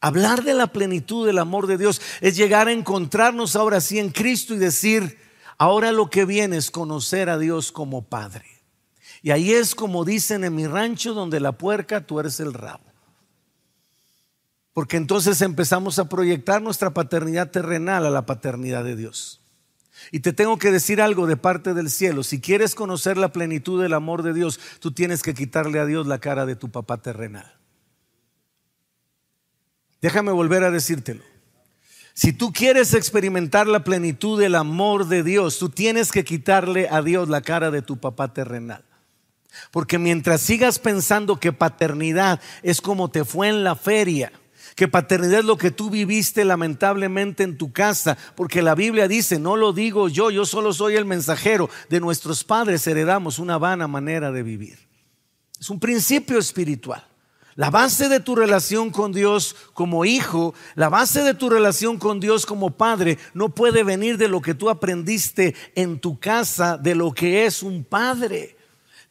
Hablar 0.00 0.44
de 0.44 0.54
la 0.54 0.68
plenitud 0.68 1.26
del 1.26 1.38
amor 1.38 1.66
de 1.66 1.76
Dios 1.76 2.00
es 2.20 2.36
llegar 2.36 2.68
a 2.68 2.72
encontrarnos 2.72 3.56
ahora 3.56 3.80
sí 3.80 3.98
en 3.98 4.10
Cristo 4.10 4.54
y 4.54 4.58
decir, 4.58 5.18
ahora 5.58 5.90
lo 5.90 6.08
que 6.08 6.24
viene 6.24 6.56
es 6.56 6.70
conocer 6.70 7.28
a 7.28 7.38
Dios 7.38 7.72
como 7.72 8.02
Padre. 8.02 8.57
Y 9.28 9.30
ahí 9.30 9.52
es 9.52 9.74
como 9.74 10.06
dicen 10.06 10.42
en 10.42 10.54
mi 10.54 10.66
rancho, 10.66 11.12
donde 11.12 11.38
la 11.38 11.52
puerca 11.52 12.06
tuerce 12.06 12.42
el 12.42 12.54
rabo. 12.54 12.84
Porque 14.72 14.96
entonces 14.96 15.42
empezamos 15.42 15.98
a 15.98 16.08
proyectar 16.08 16.62
nuestra 16.62 16.94
paternidad 16.94 17.50
terrenal 17.50 18.06
a 18.06 18.10
la 18.10 18.24
paternidad 18.24 18.84
de 18.84 18.96
Dios. 18.96 19.42
Y 20.12 20.20
te 20.20 20.32
tengo 20.32 20.56
que 20.56 20.72
decir 20.72 21.02
algo 21.02 21.26
de 21.26 21.36
parte 21.36 21.74
del 21.74 21.90
cielo. 21.90 22.22
Si 22.22 22.40
quieres 22.40 22.74
conocer 22.74 23.18
la 23.18 23.30
plenitud 23.30 23.82
del 23.82 23.92
amor 23.92 24.22
de 24.22 24.32
Dios, 24.32 24.58
tú 24.80 24.92
tienes 24.92 25.22
que 25.22 25.34
quitarle 25.34 25.78
a 25.78 25.84
Dios 25.84 26.06
la 26.06 26.20
cara 26.20 26.46
de 26.46 26.56
tu 26.56 26.70
papá 26.70 27.02
terrenal. 27.02 27.52
Déjame 30.00 30.32
volver 30.32 30.64
a 30.64 30.70
decírtelo. 30.70 31.22
Si 32.14 32.32
tú 32.32 32.50
quieres 32.50 32.94
experimentar 32.94 33.66
la 33.66 33.84
plenitud 33.84 34.40
del 34.40 34.54
amor 34.54 35.06
de 35.06 35.22
Dios, 35.22 35.58
tú 35.58 35.68
tienes 35.68 36.12
que 36.12 36.24
quitarle 36.24 36.88
a 36.90 37.02
Dios 37.02 37.28
la 37.28 37.42
cara 37.42 37.70
de 37.70 37.82
tu 37.82 37.98
papá 37.98 38.32
terrenal. 38.32 38.87
Porque 39.70 39.98
mientras 39.98 40.40
sigas 40.40 40.78
pensando 40.78 41.40
que 41.40 41.52
paternidad 41.52 42.40
es 42.62 42.80
como 42.80 43.10
te 43.10 43.24
fue 43.24 43.48
en 43.48 43.64
la 43.64 43.74
feria, 43.76 44.32
que 44.76 44.86
paternidad 44.86 45.40
es 45.40 45.44
lo 45.44 45.58
que 45.58 45.72
tú 45.72 45.90
viviste 45.90 46.44
lamentablemente 46.44 47.42
en 47.42 47.58
tu 47.58 47.72
casa, 47.72 48.16
porque 48.36 48.62
la 48.62 48.76
Biblia 48.76 49.08
dice, 49.08 49.40
no 49.40 49.56
lo 49.56 49.72
digo 49.72 50.08
yo, 50.08 50.30
yo 50.30 50.46
solo 50.46 50.72
soy 50.72 50.94
el 50.94 51.04
mensajero, 51.04 51.68
de 51.90 51.98
nuestros 51.98 52.44
padres 52.44 52.86
heredamos 52.86 53.40
una 53.40 53.58
vana 53.58 53.88
manera 53.88 54.30
de 54.30 54.44
vivir. 54.44 54.78
Es 55.58 55.68
un 55.68 55.80
principio 55.80 56.38
espiritual. 56.38 57.04
La 57.56 57.70
base 57.70 58.08
de 58.08 58.20
tu 58.20 58.36
relación 58.36 58.90
con 58.90 59.10
Dios 59.10 59.56
como 59.74 60.04
hijo, 60.04 60.54
la 60.76 60.88
base 60.88 61.24
de 61.24 61.34
tu 61.34 61.50
relación 61.50 61.98
con 61.98 62.20
Dios 62.20 62.46
como 62.46 62.70
padre, 62.70 63.18
no 63.34 63.48
puede 63.48 63.82
venir 63.82 64.16
de 64.16 64.28
lo 64.28 64.40
que 64.40 64.54
tú 64.54 64.70
aprendiste 64.70 65.56
en 65.74 65.98
tu 65.98 66.20
casa, 66.20 66.78
de 66.78 66.94
lo 66.94 67.12
que 67.12 67.46
es 67.46 67.64
un 67.64 67.82
padre. 67.82 68.57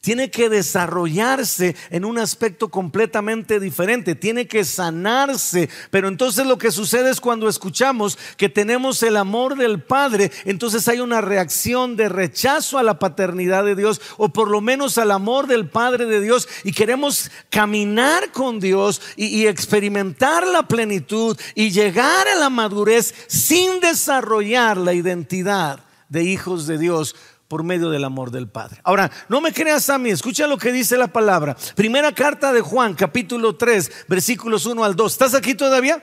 Tiene 0.00 0.30
que 0.30 0.48
desarrollarse 0.48 1.74
en 1.90 2.04
un 2.04 2.18
aspecto 2.18 2.68
completamente 2.68 3.60
diferente, 3.60 4.14
tiene 4.14 4.46
que 4.46 4.64
sanarse. 4.64 5.68
Pero 5.90 6.08
entonces 6.08 6.46
lo 6.46 6.58
que 6.58 6.70
sucede 6.70 7.10
es 7.10 7.20
cuando 7.20 7.48
escuchamos 7.48 8.18
que 8.36 8.48
tenemos 8.48 9.02
el 9.02 9.16
amor 9.16 9.56
del 9.56 9.82
Padre, 9.82 10.30
entonces 10.44 10.86
hay 10.88 11.00
una 11.00 11.20
reacción 11.20 11.96
de 11.96 12.08
rechazo 12.08 12.78
a 12.78 12.82
la 12.82 12.98
paternidad 12.98 13.64
de 13.64 13.74
Dios 13.74 14.00
o 14.16 14.28
por 14.28 14.48
lo 14.48 14.60
menos 14.60 14.98
al 14.98 15.10
amor 15.10 15.46
del 15.46 15.68
Padre 15.68 16.06
de 16.06 16.20
Dios 16.20 16.48
y 16.64 16.72
queremos 16.72 17.30
caminar 17.50 18.30
con 18.32 18.60
Dios 18.60 19.00
y, 19.16 19.48
experimentar 19.48 20.46
la 20.46 20.68
plenitud 20.68 21.38
y 21.54 21.70
llegar 21.70 22.28
a 22.28 22.34
la 22.34 22.50
madurez 22.50 23.14
sin 23.28 23.80
desarrollar 23.80 24.76
la 24.76 24.92
identidad 24.92 25.80
de 26.08 26.24
hijos 26.24 26.66
de 26.66 26.78
Dios 26.78 27.14
por 27.48 27.62
medio 27.62 27.88
del 27.88 28.04
amor 28.04 28.30
del 28.30 28.46
Padre. 28.48 28.80
Ahora, 28.84 29.10
no 29.28 29.40
me 29.40 29.52
creas 29.52 29.88
a 29.88 29.98
mí, 29.98 30.10
escucha 30.10 30.46
lo 30.46 30.58
que 30.58 30.70
dice 30.70 30.98
la 30.98 31.08
palabra. 31.08 31.56
Primera 31.74 32.12
carta 32.12 32.52
de 32.52 32.60
Juan, 32.60 32.94
capítulo 32.94 33.56
3, 33.56 34.06
versículos 34.06 34.66
1 34.66 34.84
al 34.84 34.94
2. 34.94 35.12
¿Estás 35.12 35.34
aquí 35.34 35.54
todavía? 35.54 36.02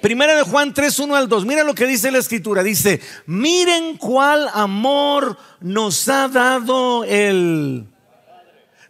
Primera 0.00 0.34
de 0.34 0.42
Juan 0.42 0.72
3, 0.72 0.98
1 0.98 1.14
al 1.14 1.28
2. 1.28 1.44
Mira 1.44 1.62
lo 1.62 1.74
que 1.74 1.86
dice 1.86 2.10
la 2.10 2.18
escritura. 2.18 2.62
Dice, 2.62 3.00
miren 3.26 3.98
cuál 3.98 4.48
amor 4.54 5.36
nos 5.60 6.08
ha 6.08 6.28
dado 6.28 7.04
el... 7.04 7.86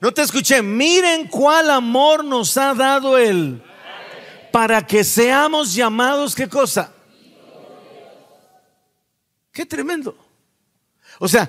No 0.01 0.13
te 0.13 0.23
escuché, 0.23 0.63
miren 0.63 1.27
cuál 1.27 1.69
amor 1.71 2.25
nos 2.25 2.57
ha 2.57 2.75
dado 2.75 3.19
el... 3.19 3.63
Para 4.53 4.87
que 4.87 5.05
seamos 5.05 5.75
llamados, 5.75 6.35
¿qué 6.35 6.49
cosa? 6.49 6.93
Qué 9.53 9.67
tremendo. 9.67 10.17
O 11.21 11.29
sea, 11.29 11.49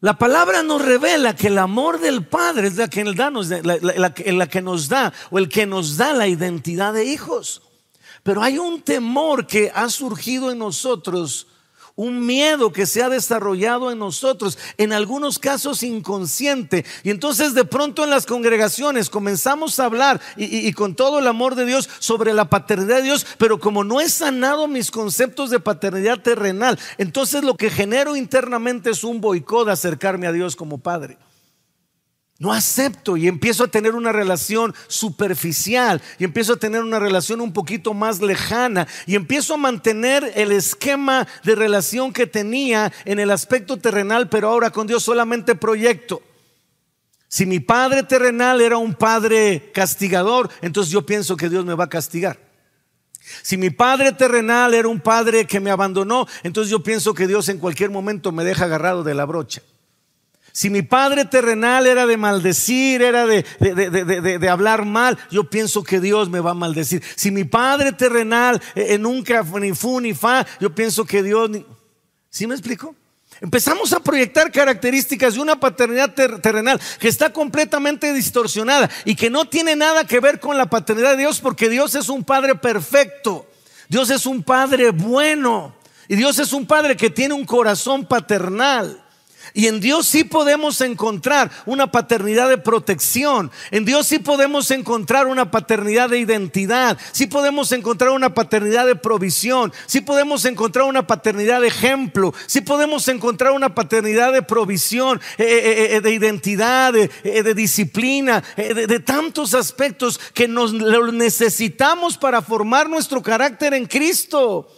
la 0.00 0.16
palabra 0.16 0.62
nos 0.62 0.82
revela 0.82 1.36
que 1.36 1.48
el 1.48 1.58
amor 1.58 2.00
del 2.00 2.24
Padre 2.26 2.68
es 2.68 2.76
la 2.76 2.88
que, 2.88 3.04
la 3.04 4.46
que 4.48 4.62
nos 4.62 4.88
da 4.88 5.12
o 5.30 5.38
el 5.38 5.48
que 5.48 5.66
nos 5.66 5.98
da 5.98 6.14
la 6.14 6.26
identidad 6.26 6.94
de 6.94 7.04
hijos. 7.04 7.62
Pero 8.22 8.42
hay 8.42 8.58
un 8.58 8.80
temor 8.80 9.46
que 9.46 9.70
ha 9.74 9.90
surgido 9.90 10.50
en 10.50 10.58
nosotros 10.58 11.47
un 11.98 12.24
miedo 12.24 12.72
que 12.72 12.86
se 12.86 13.02
ha 13.02 13.08
desarrollado 13.08 13.90
en 13.90 13.98
nosotros, 13.98 14.56
en 14.76 14.92
algunos 14.92 15.40
casos 15.40 15.82
inconsciente. 15.82 16.84
Y 17.02 17.10
entonces 17.10 17.54
de 17.54 17.64
pronto 17.64 18.04
en 18.04 18.10
las 18.10 18.24
congregaciones 18.24 19.10
comenzamos 19.10 19.80
a 19.80 19.86
hablar 19.86 20.20
y, 20.36 20.72
con 20.74 20.94
todo 20.94 21.18
el 21.18 21.26
amor 21.26 21.56
de 21.56 21.66
Dios 21.66 21.90
sobre 21.98 22.32
la 22.34 22.48
paternidad 22.48 22.98
de 22.98 23.02
Dios, 23.02 23.26
pero 23.36 23.58
como 23.58 23.82
no 23.82 24.00
he 24.00 24.08
sanado 24.08 24.68
mis 24.68 24.92
conceptos 24.92 25.50
de 25.50 25.58
paternidad 25.58 26.20
terrenal, 26.20 26.78
entonces 26.98 27.42
lo 27.42 27.56
que 27.56 27.68
genero 27.68 28.14
internamente 28.14 28.90
es 28.90 29.02
un 29.02 29.20
boicot 29.20 29.66
de 29.66 29.72
acercarme 29.72 30.28
a 30.28 30.32
Dios 30.32 30.54
como 30.54 30.78
Padre. 30.78 31.18
No 32.40 32.52
acepto 32.52 33.16
y 33.16 33.26
empiezo 33.26 33.64
a 33.64 33.68
tener 33.68 33.96
una 33.96 34.12
relación 34.12 34.72
superficial 34.86 36.00
y 36.20 36.24
empiezo 36.24 36.52
a 36.52 36.56
tener 36.58 36.84
una 36.84 37.00
relación 37.00 37.40
un 37.40 37.52
poquito 37.52 37.94
más 37.94 38.20
lejana 38.20 38.86
y 39.06 39.16
empiezo 39.16 39.54
a 39.54 39.56
mantener 39.56 40.32
el 40.36 40.52
esquema 40.52 41.26
de 41.42 41.56
relación 41.56 42.12
que 42.12 42.28
tenía 42.28 42.92
en 43.04 43.18
el 43.18 43.32
aspecto 43.32 43.76
terrenal, 43.76 44.28
pero 44.28 44.50
ahora 44.50 44.70
con 44.70 44.86
Dios 44.86 45.02
solamente 45.02 45.56
proyecto. 45.56 46.22
Si 47.26 47.44
mi 47.44 47.58
padre 47.58 48.04
terrenal 48.04 48.60
era 48.60 48.78
un 48.78 48.94
padre 48.94 49.72
castigador, 49.74 50.48
entonces 50.62 50.92
yo 50.92 51.04
pienso 51.04 51.36
que 51.36 51.48
Dios 51.48 51.64
me 51.64 51.74
va 51.74 51.84
a 51.84 51.90
castigar. 51.90 52.38
Si 53.42 53.56
mi 53.56 53.70
padre 53.70 54.12
terrenal 54.12 54.74
era 54.74 54.86
un 54.86 55.00
padre 55.00 55.44
que 55.44 55.58
me 55.58 55.72
abandonó, 55.72 56.28
entonces 56.44 56.70
yo 56.70 56.84
pienso 56.84 57.14
que 57.14 57.26
Dios 57.26 57.48
en 57.48 57.58
cualquier 57.58 57.90
momento 57.90 58.30
me 58.30 58.44
deja 58.44 58.66
agarrado 58.66 59.02
de 59.02 59.14
la 59.14 59.24
brocha. 59.24 59.60
Si 60.58 60.70
mi 60.70 60.82
padre 60.82 61.24
terrenal 61.24 61.86
era 61.86 62.04
de 62.04 62.16
maldecir, 62.16 63.00
era 63.00 63.26
de, 63.26 64.48
hablar 64.50 64.84
mal, 64.84 65.16
yo 65.30 65.48
pienso 65.48 65.84
que 65.84 66.00
Dios 66.00 66.28
me 66.30 66.40
va 66.40 66.50
a 66.50 66.54
maldecir. 66.54 67.00
Si 67.14 67.30
mi 67.30 67.44
padre 67.44 67.92
terrenal 67.92 68.60
eh, 68.74 68.98
nunca 68.98 69.44
ni 69.60 69.72
fu 69.72 70.00
ni 70.00 70.14
fa, 70.14 70.44
yo 70.58 70.74
pienso 70.74 71.04
que 71.04 71.22
Dios... 71.22 71.48
¿Sí 72.28 72.48
me 72.48 72.56
explico? 72.56 72.96
Empezamos 73.40 73.92
a 73.92 74.00
proyectar 74.00 74.50
características 74.50 75.34
de 75.34 75.40
una 75.42 75.60
paternidad 75.60 76.12
terrenal 76.12 76.80
que 76.98 77.06
está 77.06 77.32
completamente 77.32 78.12
distorsionada 78.12 78.90
y 79.04 79.14
que 79.14 79.30
no 79.30 79.44
tiene 79.44 79.76
nada 79.76 80.08
que 80.08 80.18
ver 80.18 80.40
con 80.40 80.58
la 80.58 80.68
paternidad 80.68 81.12
de 81.12 81.18
Dios 81.18 81.38
porque 81.38 81.68
Dios 81.68 81.94
es 81.94 82.08
un 82.08 82.24
Padre 82.24 82.56
perfecto. 82.56 83.46
Dios 83.88 84.10
es 84.10 84.26
un 84.26 84.42
Padre 84.42 84.90
bueno. 84.90 85.76
Y 86.08 86.16
Dios 86.16 86.40
es 86.40 86.52
un 86.52 86.66
Padre 86.66 86.96
que 86.96 87.10
tiene 87.10 87.34
un 87.34 87.44
corazón 87.44 88.04
paternal. 88.06 89.04
Y 89.58 89.66
en 89.66 89.80
Dios 89.80 90.06
sí 90.06 90.22
podemos 90.22 90.80
encontrar 90.82 91.50
una 91.66 91.90
paternidad 91.90 92.48
de 92.48 92.58
protección. 92.58 93.50
En 93.72 93.84
Dios 93.84 94.06
sí 94.06 94.20
podemos 94.20 94.70
encontrar 94.70 95.26
una 95.26 95.50
paternidad 95.50 96.10
de 96.10 96.20
identidad. 96.20 96.96
Sí 97.10 97.26
podemos 97.26 97.72
encontrar 97.72 98.12
una 98.12 98.32
paternidad 98.32 98.86
de 98.86 98.94
provisión. 98.94 99.72
Sí 99.86 100.00
podemos 100.00 100.44
encontrar 100.44 100.84
una 100.84 101.08
paternidad 101.08 101.60
de 101.60 101.66
ejemplo. 101.66 102.32
Sí 102.46 102.60
podemos 102.60 103.08
encontrar 103.08 103.50
una 103.50 103.74
paternidad 103.74 104.32
de 104.32 104.42
provisión, 104.42 105.20
eh, 105.38 105.44
eh, 105.44 105.96
eh, 105.96 106.00
de 106.02 106.12
identidad, 106.12 106.92
de, 106.92 107.54
disciplina, 107.54 108.44
de, 108.56 109.00
tantos 109.00 109.54
aspectos 109.54 110.20
que 110.34 110.46
nos 110.46 110.72
necesitamos 110.72 112.16
para 112.16 112.42
formar 112.42 112.88
nuestro 112.88 113.20
carácter 113.20 113.74
en 113.74 113.86
Cristo 113.86 114.68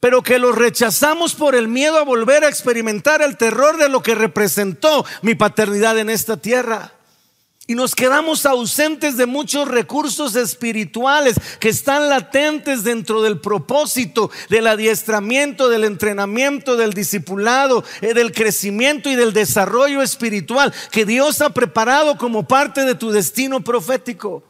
pero 0.00 0.22
que 0.22 0.38
los 0.38 0.56
rechazamos 0.56 1.34
por 1.34 1.54
el 1.54 1.68
miedo 1.68 1.98
a 1.98 2.04
volver 2.04 2.44
a 2.44 2.48
experimentar 2.48 3.20
el 3.22 3.36
terror 3.36 3.76
de 3.76 3.90
lo 3.90 4.02
que 4.02 4.14
representó 4.14 5.04
mi 5.22 5.34
paternidad 5.34 5.98
en 5.98 6.08
esta 6.08 6.38
tierra. 6.38 6.94
Y 7.66 7.76
nos 7.76 7.94
quedamos 7.94 8.46
ausentes 8.46 9.16
de 9.16 9.26
muchos 9.26 9.68
recursos 9.68 10.34
espirituales 10.34 11.36
que 11.60 11.68
están 11.68 12.08
latentes 12.08 12.82
dentro 12.82 13.22
del 13.22 13.38
propósito 13.38 14.28
del 14.48 14.66
adiestramiento, 14.66 15.68
del 15.68 15.84
entrenamiento, 15.84 16.76
del 16.76 16.94
discipulado, 16.94 17.84
eh, 18.00 18.12
del 18.12 18.32
crecimiento 18.32 19.08
y 19.08 19.14
del 19.14 19.32
desarrollo 19.32 20.02
espiritual 20.02 20.74
que 20.90 21.04
Dios 21.04 21.42
ha 21.42 21.50
preparado 21.50 22.18
como 22.18 22.48
parte 22.48 22.84
de 22.84 22.96
tu 22.96 23.12
destino 23.12 23.60
profético. 23.60 24.42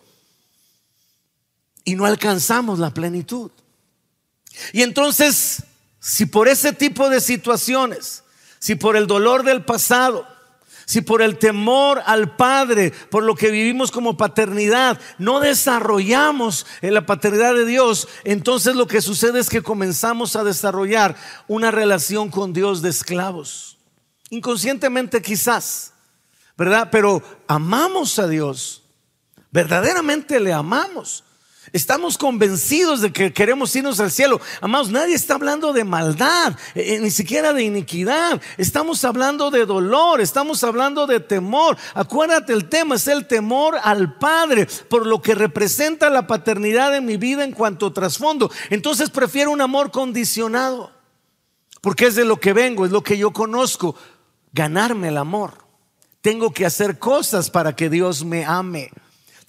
Y 1.84 1.96
no 1.96 2.06
alcanzamos 2.06 2.78
la 2.78 2.94
plenitud. 2.94 3.50
Y 4.72 4.82
entonces, 4.82 5.62
si 6.00 6.26
por 6.26 6.48
ese 6.48 6.72
tipo 6.72 7.08
de 7.08 7.20
situaciones, 7.20 8.24
si 8.58 8.74
por 8.74 8.96
el 8.96 9.06
dolor 9.06 9.42
del 9.42 9.64
pasado, 9.64 10.26
si 10.90 11.02
por 11.02 11.22
el 11.22 11.38
temor 11.38 12.02
al 12.04 12.34
Padre, 12.34 12.90
por 13.10 13.22
lo 13.22 13.36
que 13.36 13.52
vivimos 13.52 13.92
como 13.92 14.16
paternidad, 14.16 15.00
no 15.18 15.38
desarrollamos 15.38 16.66
en 16.82 16.94
la 16.94 17.06
paternidad 17.06 17.54
de 17.54 17.64
Dios, 17.64 18.08
entonces 18.24 18.74
lo 18.74 18.88
que 18.88 19.00
sucede 19.00 19.38
es 19.38 19.48
que 19.48 19.62
comenzamos 19.62 20.34
a 20.34 20.42
desarrollar 20.42 21.14
una 21.46 21.70
relación 21.70 22.28
con 22.28 22.52
Dios 22.52 22.82
de 22.82 22.90
esclavos. 22.90 23.78
Inconscientemente 24.30 25.22
quizás, 25.22 25.92
¿verdad? 26.56 26.88
Pero 26.90 27.22
amamos 27.46 28.18
a 28.18 28.26
Dios, 28.26 28.82
verdaderamente 29.52 30.40
le 30.40 30.52
amamos. 30.52 31.22
Estamos 31.72 32.18
convencidos 32.18 33.00
de 33.00 33.12
que 33.12 33.32
queremos 33.32 33.74
irnos 33.76 34.00
al 34.00 34.10
cielo. 34.10 34.40
Amados, 34.60 34.90
nadie 34.90 35.14
está 35.14 35.34
hablando 35.34 35.72
de 35.72 35.84
maldad, 35.84 36.56
eh, 36.74 36.94
eh, 36.94 37.00
ni 37.00 37.10
siquiera 37.12 37.52
de 37.52 37.62
iniquidad. 37.62 38.40
Estamos 38.58 39.04
hablando 39.04 39.50
de 39.52 39.66
dolor, 39.66 40.20
estamos 40.20 40.64
hablando 40.64 41.06
de 41.06 41.20
temor. 41.20 41.76
Acuérdate, 41.94 42.52
el 42.52 42.68
tema 42.68 42.96
es 42.96 43.06
el 43.06 43.26
temor 43.26 43.78
al 43.82 44.18
Padre, 44.18 44.66
por 44.88 45.06
lo 45.06 45.22
que 45.22 45.36
representa 45.36 46.10
la 46.10 46.26
paternidad 46.26 46.96
en 46.96 47.06
mi 47.06 47.16
vida 47.16 47.44
en 47.44 47.52
cuanto 47.52 47.92
trasfondo. 47.92 48.50
Entonces 48.70 49.10
prefiero 49.10 49.52
un 49.52 49.60
amor 49.60 49.92
condicionado, 49.92 50.90
porque 51.80 52.06
es 52.06 52.16
de 52.16 52.24
lo 52.24 52.40
que 52.40 52.52
vengo, 52.52 52.84
es 52.84 52.90
lo 52.90 53.02
que 53.02 53.16
yo 53.16 53.32
conozco. 53.32 53.94
Ganarme 54.52 55.08
el 55.08 55.18
amor. 55.18 55.70
Tengo 56.20 56.52
que 56.52 56.66
hacer 56.66 56.98
cosas 56.98 57.48
para 57.48 57.76
que 57.76 57.88
Dios 57.88 58.24
me 58.24 58.44
ame. 58.44 58.90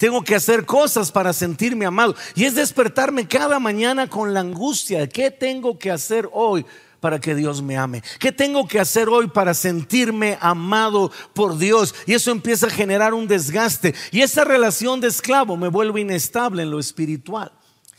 Tengo 0.02 0.24
que 0.24 0.34
hacer 0.34 0.66
cosas 0.66 1.12
para 1.12 1.32
sentirme 1.32 1.86
amado. 1.86 2.16
Y 2.34 2.44
es 2.44 2.56
despertarme 2.56 3.28
cada 3.28 3.60
mañana 3.60 4.08
con 4.08 4.34
la 4.34 4.40
angustia 4.40 4.98
de 4.98 5.08
qué 5.08 5.30
tengo 5.30 5.78
que 5.78 5.92
hacer 5.92 6.28
hoy 6.32 6.66
para 6.98 7.20
que 7.20 7.36
Dios 7.36 7.62
me 7.62 7.76
ame? 7.76 8.02
¿Qué 8.18 8.32
tengo 8.32 8.66
que 8.66 8.80
hacer 8.80 9.08
hoy 9.08 9.28
para 9.28 9.54
sentirme 9.54 10.38
amado 10.40 11.12
por 11.34 11.56
Dios? 11.56 11.94
Y 12.04 12.14
eso 12.14 12.32
empieza 12.32 12.66
a 12.66 12.70
generar 12.70 13.14
un 13.14 13.28
desgaste. 13.28 13.94
Y 14.10 14.22
esa 14.22 14.42
relación 14.42 15.00
de 15.00 15.06
esclavo 15.06 15.56
me 15.56 15.68
vuelve 15.68 16.00
inestable 16.00 16.64
en 16.64 16.72
lo 16.72 16.80
espiritual. 16.80 17.52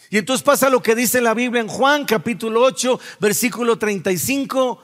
Y 0.10 0.18
entonces 0.18 0.44
pasa 0.44 0.70
lo 0.70 0.84
que 0.84 0.96
dice 0.96 1.22
la 1.22 1.34
Biblia 1.34 1.62
en 1.62 1.70
Juan 1.70 2.04
capítulo 2.04 2.64
8, 2.64 3.00
versículo 3.22 3.78
35. 3.78 4.82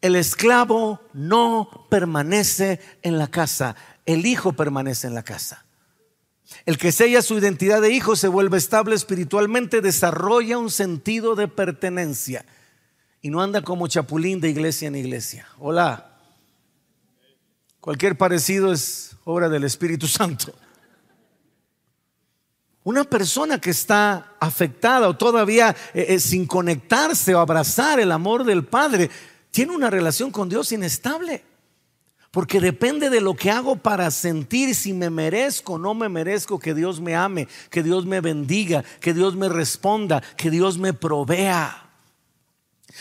El 0.00 0.14
esclavo 0.14 1.00
no 1.12 1.88
permanece 1.90 2.78
en 3.02 3.18
la 3.18 3.26
casa, 3.26 3.74
el 4.06 4.26
hijo 4.26 4.52
permanece 4.52 5.08
en 5.08 5.16
la 5.16 5.24
casa. 5.24 5.64
El 6.64 6.78
que 6.78 6.92
sella 6.92 7.22
su 7.22 7.36
identidad 7.36 7.80
de 7.80 7.92
hijo 7.92 8.14
se 8.14 8.28
vuelve 8.28 8.58
estable 8.58 8.94
espiritualmente, 8.94 9.80
desarrolla 9.80 10.58
un 10.58 10.70
sentido 10.70 11.34
de 11.34 11.48
pertenencia 11.48 12.44
y 13.20 13.30
no 13.30 13.42
anda 13.42 13.62
como 13.62 13.88
chapulín 13.88 14.40
de 14.40 14.50
iglesia 14.50 14.88
en 14.88 14.96
iglesia. 14.96 15.46
Hola. 15.58 16.08
Cualquier 17.80 18.16
parecido 18.16 18.72
es 18.72 19.16
obra 19.24 19.48
del 19.48 19.64
Espíritu 19.64 20.06
Santo. 20.06 20.54
Una 22.84 23.04
persona 23.04 23.60
que 23.60 23.70
está 23.70 24.34
afectada 24.40 25.08
o 25.08 25.16
todavía 25.16 25.74
eh, 25.94 26.06
eh, 26.10 26.20
sin 26.20 26.46
conectarse 26.46 27.34
o 27.34 27.40
abrazar 27.40 27.98
el 28.00 28.10
amor 28.10 28.44
del 28.44 28.64
Padre, 28.64 29.10
tiene 29.50 29.74
una 29.74 29.90
relación 29.90 30.30
con 30.30 30.48
Dios 30.48 30.72
inestable. 30.72 31.44
Porque 32.32 32.60
depende 32.60 33.10
de 33.10 33.20
lo 33.20 33.34
que 33.34 33.50
hago 33.50 33.76
para 33.76 34.10
sentir 34.10 34.74
si 34.74 34.94
me 34.94 35.10
merezco 35.10 35.74
o 35.74 35.78
no 35.78 35.92
me 35.92 36.08
merezco 36.08 36.58
que 36.58 36.72
Dios 36.72 36.98
me 36.98 37.14
ame, 37.14 37.46
que 37.68 37.82
Dios 37.82 38.06
me 38.06 38.22
bendiga, 38.22 38.82
que 39.00 39.12
Dios 39.12 39.36
me 39.36 39.50
responda, 39.50 40.22
que 40.38 40.50
Dios 40.50 40.78
me 40.78 40.94
provea. 40.94 41.90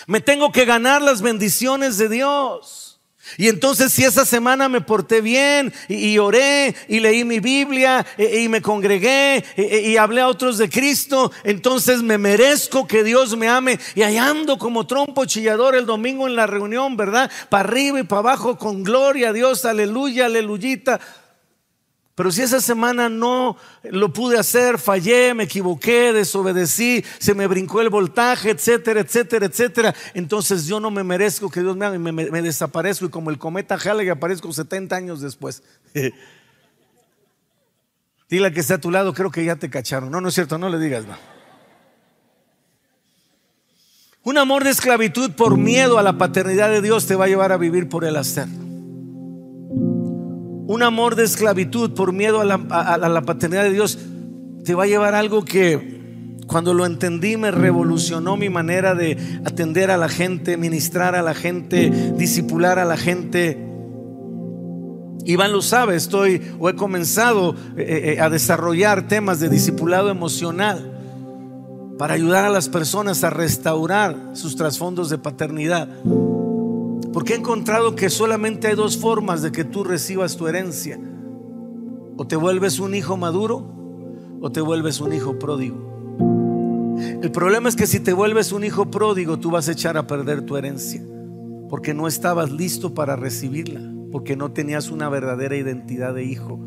Me 0.05 0.19
tengo 0.19 0.51
que 0.51 0.65
ganar 0.65 1.01
las 1.01 1.21
bendiciones 1.21 1.97
de 1.97 2.09
Dios. 2.09 2.90
Y 3.37 3.47
entonces 3.47 3.93
si 3.93 4.03
esa 4.03 4.25
semana 4.25 4.67
me 4.67 4.81
porté 4.81 5.21
bien 5.21 5.73
y, 5.87 6.17
oré 6.17 6.75
y 6.87 6.99
leí 6.99 7.23
mi 7.23 7.39
Biblia 7.39 8.05
y, 8.17 8.49
me 8.49 8.61
congregué 8.61 9.43
y, 9.55 9.95
hablé 9.97 10.21
a 10.21 10.27
otros 10.27 10.57
de 10.57 10.69
Cristo, 10.69 11.31
entonces 11.43 12.01
me 12.01 12.17
merezco 12.17 12.87
que 12.87 13.03
Dios 13.03 13.37
me 13.37 13.47
ame 13.47 13.79
y 13.95 14.01
ahí 14.01 14.17
ando 14.17 14.57
como 14.57 14.87
trompo 14.87 15.25
chillador 15.25 15.75
el 15.75 15.85
domingo 15.85 16.27
en 16.27 16.35
la 16.35 16.47
reunión, 16.47 16.97
¿verdad? 16.97 17.31
Para 17.49 17.69
arriba 17.69 17.99
y 17.99 18.03
para 18.03 18.19
abajo 18.19 18.57
con 18.57 18.83
gloria 18.83 19.29
a 19.29 19.33
Dios, 19.33 19.65
aleluya, 19.65 20.25
aleluyita. 20.25 20.99
Pero 22.21 22.31
si 22.31 22.43
esa 22.43 22.61
semana 22.61 23.09
no 23.09 23.57
lo 23.81 24.13
pude 24.13 24.37
hacer, 24.37 24.77
fallé, 24.77 25.33
me 25.33 25.45
equivoqué, 25.45 26.13
desobedecí, 26.13 27.03
se 27.17 27.33
me 27.33 27.47
brincó 27.47 27.81
el 27.81 27.89
voltaje, 27.89 28.51
etcétera, 28.51 28.99
etcétera, 28.99 29.47
etcétera, 29.47 29.95
entonces 30.13 30.67
yo 30.67 30.79
no 30.79 30.91
me 30.91 31.03
merezco 31.03 31.49
que 31.49 31.61
Dios 31.61 31.75
me 31.75 31.87
haga 31.87 31.95
y 31.95 31.97
me, 31.97 32.41
desaparezco 32.43 33.05
y 33.05 33.09
como 33.09 33.31
el 33.31 33.39
cometa 33.39 33.73
Halley 33.73 34.07
aparezco 34.09 34.53
70 34.53 34.95
años 34.95 35.19
después. 35.19 35.63
Dile 38.29 38.53
que 38.53 38.59
está 38.59 38.75
a 38.75 38.81
tu 38.81 38.91
lado, 38.91 39.15
creo 39.15 39.31
que 39.31 39.43
ya 39.43 39.55
te 39.55 39.71
cacharon. 39.71 40.11
No, 40.11 40.21
no 40.21 40.27
es 40.27 40.35
cierto, 40.35 40.59
no 40.59 40.69
le 40.69 40.77
digas 40.77 41.07
no. 41.07 41.17
Un 44.21 44.37
amor 44.37 44.63
de 44.63 44.69
esclavitud 44.69 45.31
por 45.31 45.57
miedo 45.57 45.97
a 45.97 46.03
la 46.03 46.19
paternidad 46.19 46.69
de 46.69 46.83
Dios 46.83 47.07
te 47.07 47.15
va 47.15 47.25
a 47.25 47.29
llevar 47.29 47.51
a 47.51 47.57
vivir 47.57 47.89
por 47.89 48.05
el 48.05 48.15
hacer 48.15 48.47
un 50.71 50.83
amor 50.83 51.17
de 51.17 51.25
esclavitud 51.25 51.91
por 51.91 52.13
miedo 52.13 52.39
a 52.39 52.45
la, 52.45 53.21
paternidad 53.23 53.63
de 53.63 53.73
Dios, 53.73 53.99
te 54.63 54.73
va 54.73 54.83
a 54.83 54.87
llevar 54.87 55.15
a 55.15 55.19
algo 55.19 55.43
que 55.43 56.39
cuando 56.47 56.73
lo 56.73 56.85
entendí 56.85 57.35
me 57.35 57.51
revolucionó 57.51 58.37
mi 58.37 58.49
manera 58.49 58.95
de 58.95 59.17
atender 59.43 59.91
a 59.91 59.97
la 59.97 60.07
gente, 60.07 60.55
ministrar 60.55 61.13
a 61.15 61.21
la 61.21 61.33
gente, 61.33 62.13
disipular 62.17 62.79
a 62.79 62.85
la 62.85 62.95
gente. 62.95 63.57
Iván 65.25 65.51
lo 65.51 65.61
sabe, 65.61 65.97
estoy 65.97 66.41
o 66.57 66.69
he 66.69 66.75
comenzado 66.75 67.53
eh, 67.75 68.15
eh, 68.15 68.21
a 68.21 68.29
desarrollar 68.29 69.09
temas 69.09 69.41
de 69.41 69.49
discipulado 69.49 70.09
emocional 70.09 70.89
para 71.97 72.13
ayudar 72.13 72.45
a 72.45 72.49
las 72.49 72.69
personas 72.69 73.25
a 73.25 73.29
restaurar 73.29 74.15
sus 74.35 74.55
trasfondos 74.55 75.09
de 75.09 75.17
paternidad. 75.17 75.89
Porque 77.13 77.33
he 77.33 77.37
encontrado 77.37 77.95
que 77.95 78.09
solamente 78.09 78.67
hay 78.67 78.75
dos 78.75 78.97
formas 78.97 79.41
de 79.41 79.51
que 79.51 79.63
tú 79.63 79.83
recibas 79.83 80.37
tu 80.37 80.47
herencia. 80.47 80.99
O 82.17 82.25
te 82.25 82.35
vuelves 82.35 82.79
un 82.79 82.95
hijo 82.95 83.17
maduro 83.17 83.65
o 84.41 84.51
te 84.51 84.61
vuelves 84.61 85.01
un 85.01 85.13
hijo 85.13 85.37
pródigo. 85.37 85.91
El 87.21 87.31
problema 87.31 87.69
es 87.69 87.75
que 87.75 87.87
si 87.87 87.99
te 87.99 88.13
vuelves 88.13 88.51
un 88.51 88.63
hijo 88.63 88.89
pródigo, 88.89 89.39
tú 89.39 89.51
vas 89.51 89.67
a 89.67 89.71
echar 89.71 89.97
a 89.97 90.07
perder 90.07 90.41
tu 90.43 90.57
herencia. 90.57 91.01
Porque 91.69 91.93
no 91.93 92.07
estabas 92.07 92.51
listo 92.51 92.93
para 92.93 93.15
recibirla. 93.15 93.81
Porque 94.11 94.35
no 94.35 94.51
tenías 94.51 94.89
una 94.89 95.09
verdadera 95.09 95.55
identidad 95.55 96.13
de 96.13 96.23
hijo. 96.23 96.59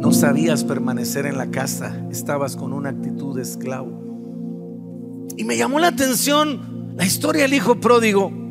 No 0.00 0.12
sabías 0.12 0.64
permanecer 0.64 1.26
en 1.26 1.38
la 1.38 1.50
casa. 1.50 2.06
Estabas 2.10 2.56
con 2.56 2.72
una 2.72 2.90
actitud 2.90 3.36
de 3.36 3.42
esclavo. 3.42 4.02
Y 5.36 5.44
me 5.44 5.56
llamó 5.56 5.78
la 5.78 5.88
atención 5.88 6.94
la 6.96 7.04
historia 7.04 7.42
del 7.42 7.54
hijo 7.54 7.80
pródigo. 7.80 8.41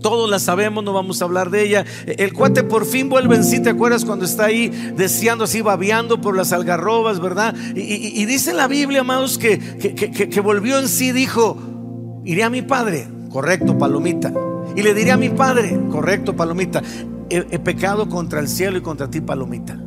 Todos 0.00 0.30
la 0.30 0.38
sabemos, 0.38 0.84
no 0.84 0.92
vamos 0.92 1.20
a 1.20 1.24
hablar 1.24 1.50
de 1.50 1.62
ella. 1.62 1.84
El 2.06 2.32
cuate 2.32 2.62
por 2.62 2.86
fin 2.86 3.08
vuelve 3.08 3.36
en 3.36 3.44
sí, 3.44 3.60
¿te 3.60 3.70
acuerdas 3.70 4.04
cuando 4.04 4.24
está 4.24 4.46
ahí 4.46 4.68
deseando 4.96 5.44
así, 5.44 5.60
babeando 5.60 6.20
por 6.20 6.36
las 6.36 6.52
algarrobas, 6.52 7.20
verdad? 7.20 7.54
Y, 7.74 8.24
dice 8.26 8.52
la 8.52 8.68
Biblia, 8.68 9.00
amados, 9.00 9.38
que, 9.38 9.58
que, 9.58 10.40
volvió 10.40 10.78
en 10.78 10.88
sí, 10.88 11.12
dijo, 11.12 11.56
iré 12.24 12.44
a 12.44 12.50
mi 12.50 12.62
padre, 12.62 13.08
correcto, 13.30 13.76
palomita. 13.76 14.32
Y 14.76 14.82
le 14.82 14.94
diré 14.94 15.10
a 15.10 15.16
mi 15.16 15.30
padre, 15.30 15.78
correcto, 15.90 16.36
palomita, 16.36 16.82
he 17.30 17.58
pecado 17.58 18.08
contra 18.08 18.40
el 18.40 18.48
cielo 18.48 18.78
y 18.78 18.82
contra 18.82 19.10
ti, 19.10 19.20
palomita. 19.20 19.78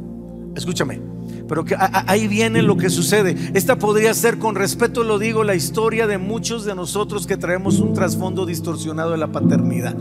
Escúchame, 0.56 1.00
pero 1.48 1.66
que 1.66 1.76
ahí 1.78 2.28
viene 2.28 2.62
lo 2.62 2.78
que 2.78 2.90
sucede. 2.90 3.36
Esta 3.54 3.78
podría 3.78 4.14
ser, 4.14 4.38
con 4.38 4.56
respeto 4.56 5.04
lo 5.04 5.20
digo, 5.20 5.44
la 5.44 5.56
historia 5.56 6.08
de 6.08 6.18
muchos 6.18 6.66
de 6.66 6.76
nosotros 6.76 7.28
que 7.28 7.38
traemos 7.38 7.80
un 7.80 7.94
trasfondo 7.94 8.46
distorsionado 8.46 9.12
de 9.12 9.18
la 9.18 9.32
paternidad. 9.32 9.96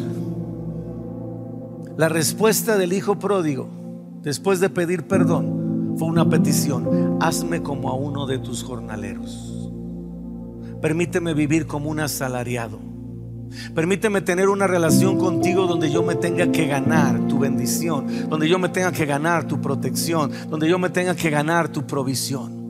La 1.96 2.08
respuesta 2.08 2.78
del 2.78 2.92
hijo 2.92 3.18
pródigo, 3.18 3.68
después 4.22 4.60
de 4.60 4.70
pedir 4.70 5.04
perdón, 5.04 5.96
fue 5.98 6.08
una 6.08 6.28
petición. 6.28 7.18
Hazme 7.20 7.62
como 7.62 7.90
a 7.90 7.94
uno 7.94 8.26
de 8.26 8.38
tus 8.38 8.62
jornaleros. 8.62 9.70
Permíteme 10.80 11.34
vivir 11.34 11.66
como 11.66 11.90
un 11.90 12.00
asalariado. 12.00 12.89
Permíteme 13.74 14.20
tener 14.20 14.48
una 14.48 14.66
relación 14.66 15.18
contigo 15.18 15.66
donde 15.66 15.90
yo 15.90 16.02
me 16.02 16.14
tenga 16.14 16.50
que 16.52 16.66
ganar 16.66 17.26
tu 17.26 17.38
bendición, 17.38 18.28
donde 18.28 18.48
yo 18.48 18.58
me 18.58 18.68
tenga 18.68 18.92
que 18.92 19.06
ganar 19.06 19.46
tu 19.46 19.60
protección, 19.60 20.30
donde 20.48 20.68
yo 20.68 20.78
me 20.78 20.90
tenga 20.90 21.14
que 21.14 21.30
ganar 21.30 21.68
tu 21.68 21.86
provisión. 21.86 22.60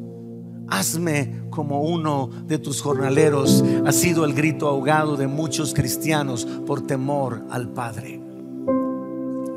Hazme 0.69 1.41
como 1.51 1.83
uno 1.83 2.31
de 2.47 2.59
tus 2.59 2.81
jornaleros. 2.81 3.65
Ha 3.85 3.93
sido 3.93 4.25
el 4.25 4.35
grito 4.35 4.69
ahogado 4.69 5.17
de 5.17 5.27
muchos 5.27 5.75
cristianos 5.75 6.47
por 6.67 6.87
temor 6.87 7.43
al 7.51 7.69
Padre. 7.69 8.21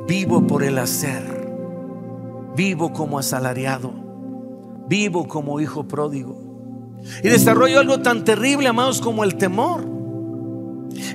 Vivo 0.06 0.46
por 0.46 0.64
el 0.64 0.76
hacer. 0.78 1.22
Vivo 2.56 2.92
como 2.92 3.18
asalariado. 3.18 3.92
Vivo 4.88 5.26
como 5.26 5.60
hijo 5.60 5.84
pródigo. 5.84 6.42
Y 7.22 7.28
desarrollo 7.28 7.80
algo 7.80 8.00
tan 8.00 8.24
terrible, 8.24 8.68
amados, 8.68 9.00
como 9.00 9.24
el 9.24 9.36
temor. 9.36 9.93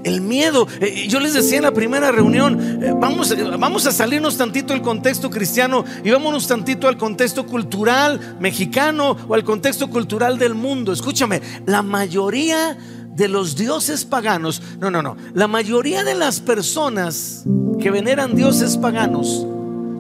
El 0.04 0.22
miedo. 0.22 0.68
Eh, 0.80 1.08
yo 1.08 1.20
les 1.20 1.34
decía 1.34 1.58
en 1.58 1.64
la 1.64 1.74
primera 1.74 2.12
reunión, 2.12 2.84
eh, 2.84 2.94
vamos, 2.96 3.34
vamos 3.60 3.86
a 3.86 3.92
salirnos 3.92 4.38
tantito 4.38 4.74
del 4.74 4.82
contexto 4.82 5.30
cristiano 5.30 5.86
y 6.04 6.10
vámonos 6.10 6.48
tantito 6.48 6.88
al 6.88 6.98
contexto 6.98 7.46
cultural 7.46 8.38
mexicano 8.40 9.16
o 9.28 9.34
al 9.34 9.44
contexto 9.44 9.90
cultural 9.90 10.38
del 10.38 10.56
mundo. 10.56 10.92
Escúchame, 10.92 11.42
la 11.66 11.82
mayoría 11.82 12.78
de 13.16 13.28
los 13.28 13.56
dioses 13.56 14.06
paganos, 14.06 14.62
no, 14.80 14.90
no, 14.90 15.02
no, 15.02 15.18
la 15.34 15.48
mayoría 15.48 16.04
de 16.04 16.16
las 16.16 16.40
personas 16.40 17.44
que 17.80 17.92
veneran 17.92 18.36
dioses 18.36 18.78
paganos 18.78 19.46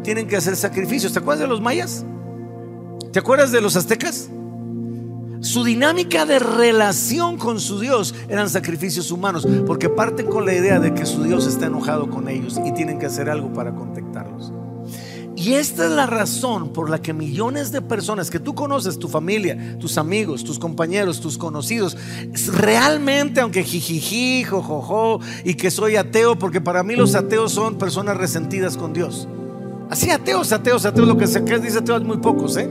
tienen 0.03 0.27
que 0.27 0.37
hacer 0.37 0.55
sacrificios. 0.55 1.13
¿Te 1.13 1.19
acuerdas 1.19 1.41
de 1.41 1.47
los 1.47 1.61
mayas? 1.61 2.05
¿Te 3.11 3.19
acuerdas 3.19 3.51
de 3.51 3.61
los 3.61 3.75
aztecas? 3.75 4.29
Su 5.41 5.63
dinámica 5.63 6.25
de 6.25 6.37
relación 6.37 7.37
con 7.37 7.61
su 7.61 7.79
Dios 7.79 8.13
eran 8.27 8.49
sacrificios 8.49 9.09
humanos, 9.09 9.47
porque 9.65 9.87
parten 9.87 10.27
con 10.27 10.45
la 10.45 10.53
idea 10.53 10.79
de 10.79 10.93
que 10.93 11.05
su 11.05 11.23
Dios 11.23 11.47
está 11.47 11.67
enojado 11.67 12.09
con 12.09 12.27
ellos 12.27 12.59
y 12.65 12.73
tienen 12.73 12.99
que 12.99 13.05
hacer 13.05 13.29
algo 13.29 13.53
para 13.53 13.73
contactarlos. 13.73 14.51
Y 15.37 15.53
esta 15.53 15.85
es 15.85 15.91
la 15.91 16.05
razón 16.05 16.73
por 16.73 16.89
la 16.89 17.01
que 17.01 17.13
millones 17.13 17.71
de 17.71 17.81
personas 17.81 18.29
que 18.29 18.41
tú 18.41 18.53
conoces, 18.53 18.99
tu 18.99 19.07
familia, 19.07 19.77
tus 19.79 19.97
amigos, 19.97 20.43
tus 20.43 20.59
compañeros, 20.59 21.21
tus 21.21 21.37
conocidos, 21.37 21.95
realmente, 22.51 23.39
aunque 23.39 23.63
jijiji, 23.63 24.43
jojojo, 24.43 25.21
y 25.45 25.53
que 25.53 25.71
soy 25.71 25.95
ateo, 25.95 26.37
porque 26.37 26.59
para 26.59 26.83
mí 26.83 26.97
los 26.97 27.15
ateos 27.15 27.53
son 27.53 27.77
personas 27.77 28.17
resentidas 28.17 28.75
con 28.75 28.91
Dios. 28.91 29.29
Así 29.89 30.11
ateos, 30.11 30.51
ateos, 30.51 30.85
ateos, 30.85 31.07
lo 31.07 31.17
que 31.17 31.27
se 31.27 31.39
dice 31.39 31.77
ateos 31.77 32.03
muy 32.03 32.17
pocos, 32.17 32.57
¿eh? 32.57 32.69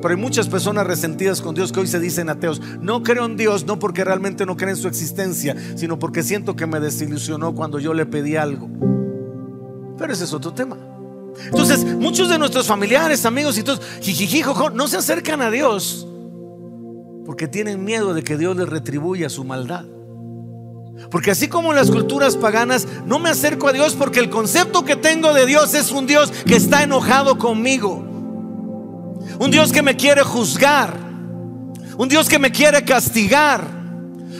Pero 0.00 0.14
hay 0.14 0.20
muchas 0.20 0.48
personas 0.48 0.86
resentidas 0.86 1.40
con 1.40 1.54
Dios 1.54 1.72
que 1.72 1.80
hoy 1.80 1.86
se 1.86 1.98
dicen 1.98 2.28
ateos. 2.28 2.60
No 2.80 3.02
creo 3.02 3.24
en 3.24 3.36
Dios, 3.36 3.66
no 3.66 3.78
porque 3.78 4.04
realmente 4.04 4.46
no 4.46 4.56
creen 4.56 4.70
en 4.70 4.76
su 4.76 4.88
existencia, 4.88 5.56
sino 5.76 5.98
porque 5.98 6.22
siento 6.22 6.54
que 6.54 6.66
me 6.66 6.80
desilusionó 6.80 7.54
cuando 7.54 7.78
yo 7.78 7.94
le 7.94 8.06
pedí 8.06 8.36
algo. 8.36 8.68
Pero 9.98 10.12
ese 10.12 10.24
es 10.24 10.32
otro 10.32 10.52
tema. 10.52 10.76
Entonces, 11.44 11.84
muchos 11.84 12.28
de 12.28 12.38
nuestros 12.38 12.66
familiares, 12.66 13.24
amigos 13.26 13.58
y 13.58 13.62
todos, 13.62 13.80
jijijijojo, 14.00 14.70
no 14.70 14.88
se 14.88 14.96
acercan 14.96 15.42
a 15.42 15.50
Dios 15.50 16.06
porque 17.28 17.46
tienen 17.46 17.84
miedo 17.84 18.14
de 18.14 18.22
que 18.22 18.38
Dios 18.38 18.56
les 18.56 18.68
retribuya 18.68 19.28
su 19.28 19.44
maldad. 19.44 19.84
Porque 21.10 21.30
así 21.30 21.48
como 21.48 21.70
en 21.70 21.76
las 21.76 21.90
culturas 21.90 22.36
paganas, 22.36 22.88
no 23.04 23.18
me 23.18 23.28
acerco 23.28 23.68
a 23.68 23.72
Dios 23.72 23.94
porque 23.94 24.18
el 24.18 24.30
concepto 24.30 24.84
que 24.84 24.96
tengo 24.96 25.32
de 25.32 25.46
Dios 25.46 25.74
es 25.74 25.92
un 25.92 26.06
Dios 26.06 26.32
que 26.46 26.56
está 26.56 26.82
enojado 26.82 27.38
conmigo. 27.38 28.07
Un 29.38 29.50
Dios 29.50 29.72
que 29.72 29.82
me 29.82 29.96
quiere 29.96 30.22
juzgar. 30.22 30.94
Un 31.96 32.08
Dios 32.08 32.28
que 32.28 32.38
me 32.38 32.50
quiere 32.50 32.84
castigar. 32.84 33.78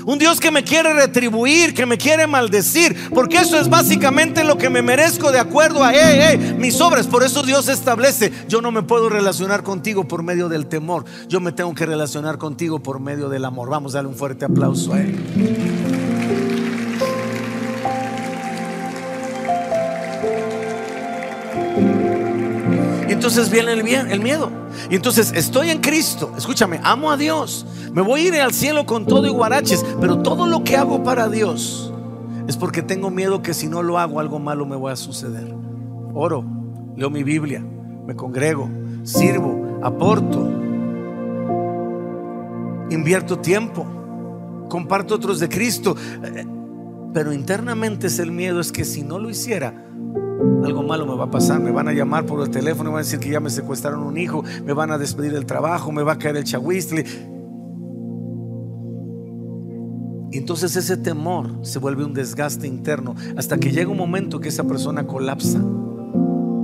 Un 0.08 0.18
Dios 0.18 0.40
que 0.40 0.50
me 0.50 0.64
quiere 0.64 0.94
retribuir, 0.94 1.74
que 1.74 1.84
me 1.84 1.98
quiere 1.98 2.26
maldecir, 2.26 3.10
porque 3.10 3.36
eso 3.36 3.60
es 3.60 3.68
básicamente 3.68 4.42
lo 4.42 4.56
que 4.56 4.70
me 4.70 4.80
merezco 4.80 5.30
de 5.30 5.38
acuerdo 5.38 5.84
a 5.84 5.92
mis 6.56 6.80
obras. 6.80 7.06
Por 7.06 7.22
eso 7.22 7.42
Dios 7.42 7.68
establece, 7.68 8.32
yo 8.48 8.62
no 8.62 8.72
me 8.72 8.82
puedo 8.82 9.10
relacionar 9.10 9.62
contigo 9.62 10.08
por 10.08 10.22
medio 10.22 10.48
del 10.48 10.66
temor, 10.66 11.04
yo 11.28 11.40
me 11.40 11.52
tengo 11.52 11.74
que 11.74 11.84
relacionar 11.84 12.38
contigo 12.38 12.78
por 12.78 13.00
medio 13.00 13.28
del 13.28 13.44
amor. 13.44 13.68
Vamos 13.68 13.92
a 13.92 13.98
darle 13.98 14.08
un 14.08 14.16
fuerte 14.16 14.46
aplauso 14.46 14.94
a 14.94 15.00
Él. 15.02 16.07
Entonces 23.18 23.50
viene 23.50 23.72
el, 23.72 23.82
miedo. 24.20 24.50
Y 24.88 24.94
entonces 24.94 25.32
estoy 25.34 25.70
en 25.70 25.80
Cristo. 25.80 26.32
Escúchame, 26.38 26.78
amo 26.84 27.10
a 27.10 27.16
Dios. 27.16 27.66
Me 27.92 28.00
voy 28.00 28.20
a 28.20 28.28
ir 28.28 28.34
al 28.36 28.52
cielo 28.52 28.86
con 28.86 29.06
todo 29.06 29.26
y 29.26 29.30
guaraches. 29.30 29.84
Pero 30.00 30.20
todo 30.22 30.46
lo 30.46 30.62
que 30.62 30.76
hago 30.76 31.02
para 31.02 31.28
Dios 31.28 31.92
es 32.46 32.56
porque 32.56 32.80
tengo 32.80 33.10
miedo 33.10 33.42
que 33.42 33.54
si 33.54 33.66
no 33.66 33.82
lo 33.82 33.98
hago, 33.98 34.20
algo 34.20 34.38
malo 34.38 34.66
me 34.66 34.76
va 34.76 34.92
a 34.92 34.96
suceder. 34.96 35.52
Oro, 36.14 36.44
leo 36.96 37.10
mi 37.10 37.24
Biblia, 37.24 37.60
me 38.06 38.14
congrego, 38.14 38.70
sirvo, 39.02 39.80
aporto, 39.82 40.48
invierto 42.90 43.40
tiempo, 43.40 43.84
comparto 44.68 45.16
otros 45.16 45.40
de 45.40 45.48
Cristo. 45.48 45.96
Eh, 46.22 46.46
pero 47.12 47.32
internamente 47.32 48.06
es 48.06 48.20
el 48.20 48.30
miedo, 48.30 48.60
es 48.60 48.70
que 48.70 48.84
si 48.84 49.02
no 49.02 49.18
lo 49.18 49.28
hiciera, 49.28 49.87
algo 50.64 50.82
malo 50.82 51.06
me 51.06 51.16
va 51.16 51.24
a 51.24 51.30
pasar, 51.30 51.60
me 51.60 51.70
van 51.70 51.88
a 51.88 51.92
llamar 51.92 52.26
por 52.26 52.42
el 52.42 52.50
teléfono, 52.50 52.90
me 52.90 52.94
van 52.94 53.00
a 53.00 53.04
decir 53.04 53.18
que 53.18 53.30
ya 53.30 53.40
me 53.40 53.50
secuestraron 53.50 54.02
un 54.02 54.16
hijo, 54.16 54.42
me 54.64 54.72
van 54.72 54.90
a 54.90 54.98
despedir 54.98 55.32
del 55.32 55.46
trabajo, 55.46 55.92
me 55.92 56.02
va 56.02 56.12
a 56.12 56.18
caer 56.18 56.36
el 56.36 56.44
chahuistle. 56.44 57.04
Y 60.30 60.36
entonces 60.36 60.76
ese 60.76 60.96
temor 60.96 61.58
se 61.62 61.78
vuelve 61.78 62.04
un 62.04 62.12
desgaste 62.12 62.66
interno 62.66 63.14
hasta 63.36 63.56
que 63.58 63.72
llega 63.72 63.90
un 63.90 63.96
momento 63.96 64.40
que 64.40 64.48
esa 64.48 64.64
persona 64.64 65.06
colapsa. 65.06 65.62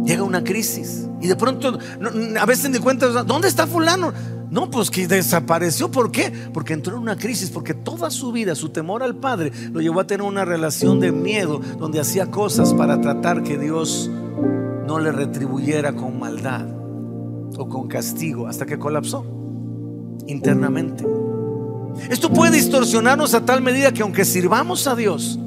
Llega 0.05 0.23
una 0.23 0.45
crisis 0.45 1.09
y 1.23 1.29
de 1.29 1.37
pronto 1.37 1.79
a 2.39 2.47
veces 2.47 2.71
ni 2.71 2.79
cuenta, 2.79 3.07
¿dónde 3.25 3.49
está 3.49 3.67
fulano? 3.67 4.13
No, 4.51 4.71
pues 4.71 4.91
que 4.91 5.07
desapareció. 5.07 5.91
¿Por 5.91 6.11
qué? 6.11 6.33
Porque 6.53 6.75
entró 6.75 6.97
en 6.97 7.03
una 7.03 7.17
crisis, 7.17 7.51
porque 7.51 7.75
toda 7.75 8.11
su 8.11 8.33
vida, 8.33 8.55
su 8.55 8.69
temor 8.69 9.03
al 9.03 9.17
Padre, 9.17 9.53
lo 9.73 9.81
llevó 9.81 10.01
a 10.01 10.07
tener 10.07 10.27
una 10.27 10.45
relación 10.45 11.01
de 11.01 11.13
miedo, 11.13 11.61
donde 11.79 12.01
hacía 12.01 12.31
cosas 12.31 12.75
para 12.75 13.01
tratar 13.01 13.43
que 13.43 13.59
Dios 13.59 14.11
no 14.87 14.99
le 14.99 15.13
retribuyera 15.13 15.93
con 15.95 16.19
maldad 16.19 16.67
o 17.57 17.69
con 17.69 17.89
castigo, 17.89 18.47
hasta 18.47 18.67
que 18.67 18.79
colapsó 18.79 19.25
internamente. 20.27 21.07
Esto 22.11 22.31
puede 22.31 22.53
distorsionarnos 22.53 23.35
a 23.35 23.45
tal 23.45 23.63
medida 23.63 23.93
que 23.93 24.03
aunque 24.03 24.25
sirvamos 24.25 24.87
a 24.87 24.97
Dios 24.97 25.39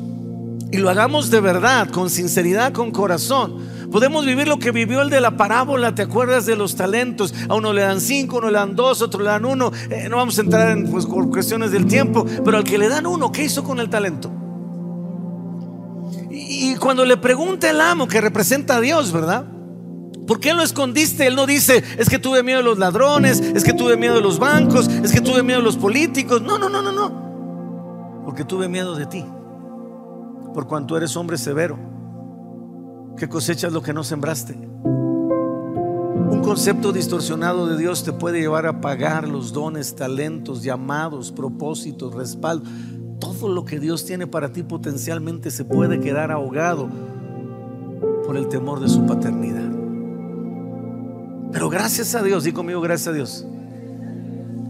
y 0.71 0.77
lo 0.77 0.89
hagamos 0.89 1.29
de 1.29 1.39
verdad, 1.39 1.89
con 1.89 2.09
sinceridad, 2.09 2.73
con 2.73 2.91
corazón, 2.91 3.77
Podemos 3.91 4.25
vivir 4.25 4.47
lo 4.47 4.59
que 4.59 4.71
vivió 4.71 5.01
el 5.01 5.09
de 5.09 5.21
la 5.21 5.37
parábola, 5.37 5.95
¿te 5.95 6.01
acuerdas 6.01 6.45
de 6.45 6.57
los 6.57 6.75
talentos? 6.75 7.33
A 7.47 7.55
uno 7.55 7.71
le 7.71 7.83
dan 7.83 8.01
cinco, 8.01 8.35
a 8.35 8.39
uno 8.39 8.51
le 8.51 8.57
dan 8.57 8.75
dos, 8.75 9.01
a 9.01 9.05
otro 9.05 9.23
le 9.23 9.29
dan 9.29 9.45
uno. 9.45 9.71
Eh, 9.89 10.07
no 10.09 10.17
vamos 10.17 10.37
a 10.37 10.41
entrar 10.41 10.71
en 10.71 10.91
pues, 10.91 11.05
cuestiones 11.05 11.71
del 11.71 11.85
tiempo, 11.85 12.25
pero 12.43 12.57
al 12.57 12.63
que 12.65 12.77
le 12.77 12.89
dan 12.89 13.07
uno, 13.07 13.31
¿qué 13.31 13.45
hizo 13.45 13.63
con 13.63 13.79
el 13.79 13.89
talento? 13.89 14.29
Y, 16.29 16.71
y 16.71 16.75
cuando 16.75 17.05
le 17.05 17.15
pregunta 17.15 17.69
el 17.69 17.79
amo, 17.79 18.07
que 18.07 18.19
representa 18.19 18.75
a 18.75 18.81
Dios, 18.81 19.13
¿verdad? 19.13 19.45
¿Por 20.27 20.41
qué 20.41 20.53
lo 20.53 20.63
escondiste? 20.63 21.25
Él 21.25 21.35
no 21.37 21.45
dice, 21.45 21.81
es 21.97 22.09
que 22.09 22.19
tuve 22.19 22.43
miedo 22.43 22.57
de 22.57 22.65
los 22.65 22.77
ladrones, 22.77 23.39
es 23.39 23.63
que 23.63 23.71
tuve 23.71 23.95
miedo 23.95 24.15
de 24.15 24.21
los 24.21 24.37
bancos, 24.37 24.89
es 24.89 25.13
que 25.13 25.21
tuve 25.21 25.43
miedo 25.43 25.59
de 25.59 25.65
los 25.65 25.77
políticos. 25.77 26.41
No, 26.41 26.59
no, 26.59 26.67
no, 26.67 26.81
no, 26.81 26.91
no. 26.91 28.23
Porque 28.25 28.43
tuve 28.43 28.67
miedo 28.67 28.95
de 28.95 29.05
ti. 29.05 29.23
Por 30.53 30.67
cuanto 30.67 30.97
eres 30.97 31.15
hombre 31.15 31.37
severo 31.37 31.77
que 33.17 33.27
cosechas 33.27 33.73
lo 33.73 33.81
que 33.81 33.93
no 33.93 34.03
sembraste. 34.03 34.53
Un 34.53 36.41
concepto 36.43 36.91
distorsionado 36.91 37.67
de 37.67 37.77
Dios 37.77 38.03
te 38.03 38.13
puede 38.13 38.39
llevar 38.39 38.65
a 38.65 38.79
pagar 38.79 39.27
los 39.27 39.53
dones, 39.53 39.95
talentos, 39.95 40.63
llamados, 40.63 41.31
propósitos, 41.31 42.13
respaldo. 42.13 42.69
Todo 43.19 43.49
lo 43.49 43.65
que 43.65 43.79
Dios 43.79 44.05
tiene 44.05 44.27
para 44.27 44.51
ti 44.51 44.63
potencialmente 44.63 45.51
se 45.51 45.65
puede 45.65 45.99
quedar 45.99 46.31
ahogado 46.31 46.89
por 48.25 48.37
el 48.37 48.47
temor 48.47 48.79
de 48.79 48.89
su 48.89 49.05
paternidad. 49.05 49.71
Pero 51.51 51.69
gracias 51.69 52.13
a 52.13 52.21
Dios, 52.21 52.43
di 52.43 52.51
conmigo 52.51 52.81
gracias 52.81 53.07
a 53.07 53.13
Dios, 53.13 53.47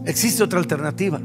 existe 0.06 0.42
otra 0.42 0.60
alternativa 0.60 1.20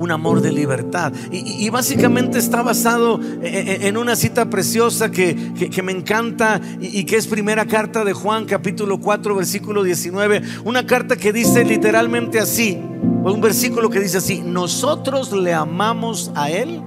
un 0.00 0.10
amor 0.10 0.40
de 0.40 0.50
libertad. 0.50 1.12
Y, 1.30 1.68
básicamente 1.68 2.38
está 2.38 2.62
basado 2.62 3.20
en 3.42 3.98
una 3.98 4.16
cita 4.16 4.48
preciosa 4.48 5.10
que, 5.10 5.36
me 5.84 5.92
encanta 5.92 6.58
y, 6.80 7.04
que 7.04 7.16
es 7.16 7.26
primera 7.26 7.66
carta 7.66 8.02
de 8.02 8.14
Juan 8.14 8.46
capítulo 8.46 8.98
4 8.98 9.36
versículo 9.36 9.82
19. 9.82 10.40
Una 10.64 10.86
carta 10.86 11.16
que 11.16 11.34
dice 11.34 11.66
literalmente 11.66 12.40
así, 12.40 12.80
un 12.80 13.40
versículo 13.42 13.90
que 13.90 14.00
dice 14.00 14.18
así, 14.18 14.40
nosotros 14.40 15.32
le 15.32 15.52
amamos 15.52 16.32
a 16.34 16.50
Él. 16.50 16.80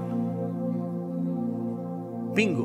Bingo. 2.33 2.63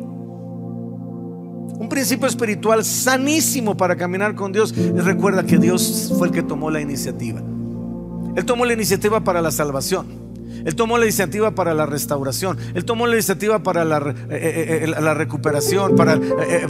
Un 1.79 1.91
principio 1.91 2.27
espiritual 2.27 2.87
sanísimo 2.87 3.77
para 3.77 3.97
caminar 3.97 4.35
con 4.35 4.51
Dios. 4.51 4.75
Recuerda 4.95 5.45
que 5.45 5.59
Dios 5.59 6.11
fue 6.17 6.29
el 6.29 6.33
que 6.33 6.43
tomó 6.43 6.71
la 6.71 6.81
iniciativa. 6.81 7.43
Él 8.35 8.45
tomó 8.47 8.65
la 8.65 8.73
iniciativa 8.73 9.21
para 9.21 9.43
la 9.43 9.51
salvación. 9.51 10.28
Él 10.65 10.75
tomó 10.75 10.99
la 10.99 11.05
iniciativa 11.05 11.55
para 11.55 11.75
la 11.75 11.87
restauración. 11.87 12.59
Él 12.75 12.85
tomó 12.85 13.07
la 13.07 13.15
iniciativa 13.15 13.63
para 13.63 13.85
la, 13.85 13.99
eh, 13.99 14.15
eh, 14.31 14.95
eh, 14.97 15.15
recuperación, 15.15 15.97
para, 15.97 16.19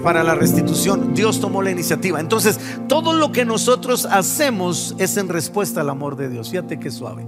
para 0.02 0.22
la 0.22 0.34
restitución. 0.34 1.14
Dios 1.14 1.40
tomó 1.40 1.62
la 1.62 1.70
iniciativa. 1.70 2.20
Entonces, 2.20 2.58
todo 2.88 3.12
lo 3.12 3.32
que 3.32 3.44
nosotros 3.44 4.06
hacemos 4.06 4.94
es 4.98 5.16
en 5.16 5.28
respuesta 5.28 5.80
al 5.80 5.90
amor 5.90 6.16
de 6.16 6.28
Dios. 6.28 6.50
Fíjate 6.50 6.78
qué 6.78 6.90
suave. 6.90 7.26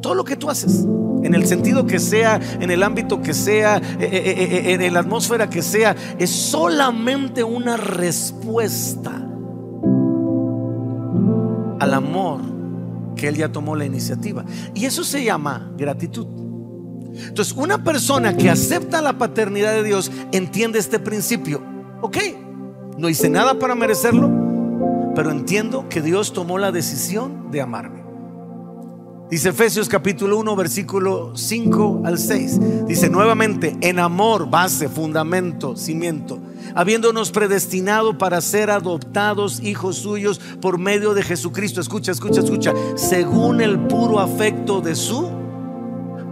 Todo 0.00 0.14
lo 0.14 0.24
que 0.24 0.36
tú 0.36 0.50
haces, 0.50 0.84
en 1.22 1.34
el 1.34 1.46
sentido 1.46 1.86
que 1.86 2.00
sea, 2.00 2.40
en 2.60 2.70
el 2.70 2.82
ámbito 2.82 3.22
que 3.22 3.34
sea, 3.34 3.80
en 4.00 4.92
la 4.92 5.00
atmósfera 5.00 5.48
que 5.48 5.62
sea, 5.62 5.94
es 6.18 6.30
solamente 6.30 7.44
una 7.44 7.76
respuesta 7.76 9.12
al 11.78 11.94
amor 11.94 12.51
que 13.22 13.28
Él 13.28 13.36
ya 13.36 13.52
tomó 13.52 13.76
la 13.76 13.84
iniciativa. 13.84 14.44
Y 14.74 14.84
eso 14.84 15.04
se 15.04 15.22
llama 15.22 15.70
gratitud. 15.78 16.26
Entonces, 17.14 17.54
una 17.56 17.84
persona 17.84 18.36
que 18.36 18.50
acepta 18.50 19.00
la 19.00 19.16
paternidad 19.16 19.74
de 19.74 19.84
Dios 19.84 20.10
entiende 20.32 20.80
este 20.80 20.98
principio. 20.98 21.62
Ok, 22.00 22.18
no 22.98 23.08
hice 23.08 23.30
nada 23.30 23.60
para 23.60 23.76
merecerlo, 23.76 24.28
pero 25.14 25.30
entiendo 25.30 25.88
que 25.88 26.02
Dios 26.02 26.32
tomó 26.32 26.58
la 26.58 26.72
decisión 26.72 27.52
de 27.52 27.60
amarme. 27.60 28.01
Dice 29.32 29.48
Efesios 29.48 29.88
capítulo 29.88 30.36
1, 30.36 30.56
versículo 30.56 31.32
5 31.34 32.02
al 32.04 32.18
6. 32.18 32.86
Dice 32.86 33.08
nuevamente, 33.08 33.74
en 33.80 33.98
amor, 33.98 34.50
base, 34.50 34.90
fundamento, 34.90 35.74
cimiento 35.74 36.38
habiéndonos 36.74 37.30
predestinado 37.30 38.18
para 38.18 38.42
ser 38.42 38.70
adoptados 38.70 39.60
hijos 39.62 39.96
suyos 39.96 40.38
por 40.60 40.76
medio 40.76 41.14
de 41.14 41.22
Jesucristo. 41.22 41.80
Escucha, 41.80 42.12
escucha, 42.12 42.40
escucha. 42.40 42.74
Según 42.94 43.62
el 43.62 43.78
puro 43.78 44.20
afecto 44.20 44.82
de 44.82 44.94
su, 44.94 45.30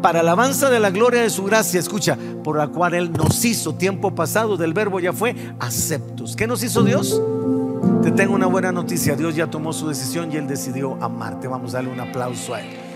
para 0.02 0.20
alabanza 0.20 0.68
de 0.68 0.78
la 0.78 0.90
gloria 0.90 1.22
de 1.22 1.30
su 1.30 1.44
gracia, 1.44 1.80
escucha, 1.80 2.18
por 2.44 2.58
la 2.58 2.68
cual 2.68 2.92
Él 2.92 3.12
nos 3.12 3.42
hizo 3.46 3.76
tiempo 3.76 4.14
pasado, 4.14 4.58
del 4.58 4.74
verbo 4.74 5.00
ya 5.00 5.14
fue, 5.14 5.34
aceptos. 5.58 6.36
¿Qué 6.36 6.46
nos 6.46 6.62
hizo 6.62 6.82
Dios? 6.82 7.22
Te 8.02 8.10
tengo 8.10 8.34
una 8.34 8.46
buena 8.46 8.72
noticia, 8.72 9.16
Dios 9.16 9.36
ya 9.36 9.46
tomó 9.46 9.72
su 9.72 9.88
decisión 9.88 10.30
y 10.30 10.36
Él 10.36 10.46
decidió 10.46 11.02
amarte. 11.02 11.48
Vamos 11.48 11.72
a 11.72 11.78
darle 11.78 11.92
un 11.92 12.00
aplauso 12.00 12.52
a 12.52 12.60
Él. 12.60 12.89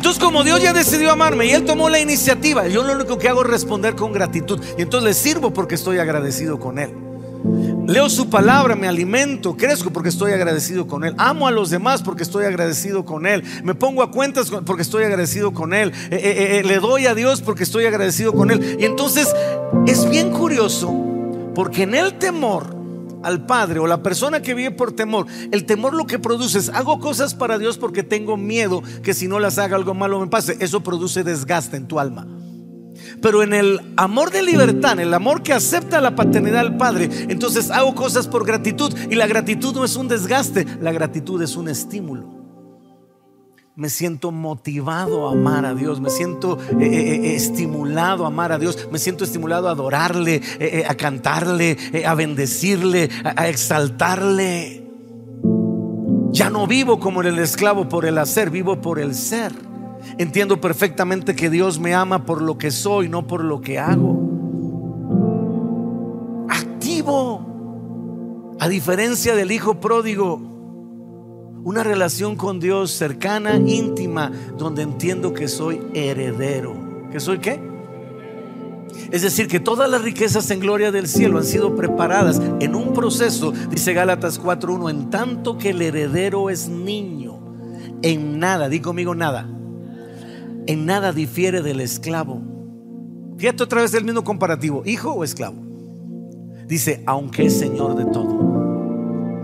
Entonces, 0.00 0.24
como 0.24 0.44
Dios 0.44 0.62
ya 0.62 0.72
decidió 0.72 1.12
amarme 1.12 1.44
y 1.44 1.50
Él 1.50 1.66
tomó 1.66 1.90
la 1.90 2.00
iniciativa, 2.00 2.66
yo 2.68 2.82
lo 2.82 2.94
único 2.94 3.18
que 3.18 3.28
hago 3.28 3.42
es 3.42 3.48
responder 3.48 3.96
con 3.96 4.14
gratitud. 4.14 4.58
Y 4.78 4.80
entonces 4.80 5.06
le 5.06 5.12
sirvo 5.12 5.52
porque 5.52 5.74
estoy 5.74 5.98
agradecido 5.98 6.58
con 6.58 6.78
Él. 6.78 6.90
Leo 7.86 8.08
su 8.08 8.30
palabra, 8.30 8.74
me 8.74 8.88
alimento, 8.88 9.58
crezco 9.58 9.90
porque 9.90 10.08
estoy 10.08 10.32
agradecido 10.32 10.86
con 10.86 11.04
Él. 11.04 11.14
Amo 11.18 11.46
a 11.46 11.50
los 11.50 11.68
demás 11.68 12.00
porque 12.02 12.22
estoy 12.22 12.46
agradecido 12.46 13.04
con 13.04 13.26
Él. 13.26 13.44
Me 13.62 13.74
pongo 13.74 14.02
a 14.02 14.10
cuentas 14.10 14.50
porque 14.64 14.80
estoy 14.80 15.04
agradecido 15.04 15.52
con 15.52 15.74
Él. 15.74 15.92
Eh, 16.10 16.16
eh, 16.16 16.58
eh, 16.60 16.62
le 16.64 16.78
doy 16.78 17.06
a 17.06 17.14
Dios 17.14 17.42
porque 17.42 17.64
estoy 17.64 17.84
agradecido 17.84 18.32
con 18.32 18.50
Él. 18.50 18.78
Y 18.80 18.86
entonces 18.86 19.28
es 19.86 20.08
bien 20.08 20.30
curioso 20.30 20.90
porque 21.54 21.82
en 21.82 21.94
el 21.94 22.14
temor 22.14 22.79
al 23.22 23.46
Padre 23.46 23.80
o 23.80 23.86
la 23.86 24.02
persona 24.02 24.42
que 24.42 24.54
vive 24.54 24.70
por 24.70 24.92
temor, 24.92 25.26
el 25.50 25.66
temor 25.66 25.94
lo 25.94 26.06
que 26.06 26.18
produce 26.18 26.58
es, 26.58 26.68
hago 26.70 26.98
cosas 26.98 27.34
para 27.34 27.58
Dios 27.58 27.78
porque 27.78 28.02
tengo 28.02 28.36
miedo 28.36 28.82
que 29.02 29.14
si 29.14 29.28
no 29.28 29.38
las 29.38 29.58
haga 29.58 29.76
algo 29.76 29.94
malo 29.94 30.20
me 30.20 30.26
pase. 30.26 30.56
Eso 30.60 30.82
produce 30.82 31.24
desgaste 31.24 31.76
en 31.76 31.86
tu 31.86 32.00
alma. 32.00 32.26
Pero 33.22 33.42
en 33.42 33.52
el 33.54 33.80
amor 33.96 34.30
de 34.30 34.42
libertad, 34.42 34.92
en 34.92 35.00
el 35.00 35.14
amor 35.14 35.42
que 35.42 35.52
acepta 35.52 36.00
la 36.00 36.14
paternidad 36.14 36.62
del 36.62 36.76
Padre, 36.76 37.08
entonces 37.28 37.70
hago 37.70 37.94
cosas 37.94 38.28
por 38.28 38.46
gratitud. 38.46 38.94
Y 39.10 39.14
la 39.14 39.26
gratitud 39.26 39.74
no 39.74 39.84
es 39.84 39.96
un 39.96 40.08
desgaste, 40.08 40.66
la 40.80 40.92
gratitud 40.92 41.42
es 41.42 41.56
un 41.56 41.68
estímulo 41.68 42.39
me 43.80 43.88
siento 43.88 44.30
motivado 44.30 45.26
a 45.26 45.32
amar 45.32 45.64
a 45.64 45.74
Dios, 45.74 46.02
me 46.02 46.10
siento 46.10 46.58
eh, 46.78 46.84
eh, 46.84 47.14
eh, 47.14 47.34
estimulado 47.34 48.24
a 48.24 48.26
amar 48.26 48.52
a 48.52 48.58
Dios, 48.58 48.88
me 48.92 48.98
siento 48.98 49.24
estimulado 49.24 49.68
a 49.68 49.70
adorarle, 49.70 50.42
a 50.86 50.94
cantarle, 50.96 51.78
a 52.04 52.14
bendecirle, 52.14 53.08
a, 53.24 53.48
exaltarle. 53.48 54.84
Ya 56.30 56.50
no 56.50 56.66
vivo 56.66 57.00
como 57.00 57.22
el 57.22 57.38
esclavo 57.38 57.88
por 57.88 58.04
el 58.04 58.18
hacer, 58.18 58.50
vivo 58.50 58.82
por 58.82 58.98
el 58.98 59.14
ser. 59.14 59.52
Entiendo 60.18 60.60
perfectamente 60.60 61.34
que 61.34 61.48
Dios 61.48 61.80
me 61.80 61.94
ama 61.94 62.26
por 62.26 62.42
lo 62.42 62.58
que 62.58 62.70
soy, 62.70 63.08
no 63.08 63.26
por 63.26 63.42
lo 63.42 63.62
que 63.62 63.78
hago. 63.78 64.20
Activo. 66.50 67.46
A 68.60 68.68
diferencia 68.68 69.34
del 69.34 69.52
hijo 69.52 69.80
pródigo, 69.80 70.49
una 71.62 71.82
relación 71.82 72.36
con 72.36 72.60
Dios 72.60 72.90
cercana, 72.90 73.56
íntima, 73.56 74.32
donde 74.56 74.82
entiendo 74.82 75.34
que 75.34 75.48
soy 75.48 75.80
heredero. 75.94 76.74
¿Que 77.10 77.20
soy 77.20 77.38
qué? 77.38 77.60
Es 79.10 79.22
decir, 79.22 79.48
que 79.48 79.60
todas 79.60 79.90
las 79.90 80.02
riquezas 80.02 80.50
en 80.50 80.60
gloria 80.60 80.92
del 80.92 81.08
cielo 81.08 81.38
han 81.38 81.44
sido 81.44 81.74
preparadas 81.74 82.40
en 82.60 82.74
un 82.74 82.92
proceso, 82.92 83.52
dice 83.70 83.92
Gálatas 83.92 84.40
4.1, 84.40 84.90
en 84.90 85.10
tanto 85.10 85.58
que 85.58 85.70
el 85.70 85.82
heredero 85.82 86.50
es 86.50 86.68
niño, 86.68 87.40
en 88.02 88.38
nada, 88.38 88.68
di 88.68 88.80
conmigo 88.80 89.14
nada, 89.14 89.48
en 90.66 90.86
nada 90.86 91.12
difiere 91.12 91.62
del 91.62 91.80
esclavo. 91.80 92.42
Fíjate 93.38 93.62
otra 93.62 93.82
vez 93.82 93.94
el 93.94 94.04
mismo 94.04 94.22
comparativo, 94.22 94.82
hijo 94.84 95.12
o 95.12 95.24
esclavo. 95.24 95.56
Dice, 96.66 97.02
aunque 97.06 97.46
es 97.46 97.58
señor 97.58 97.96
de 97.96 98.04
todo. 98.06 98.49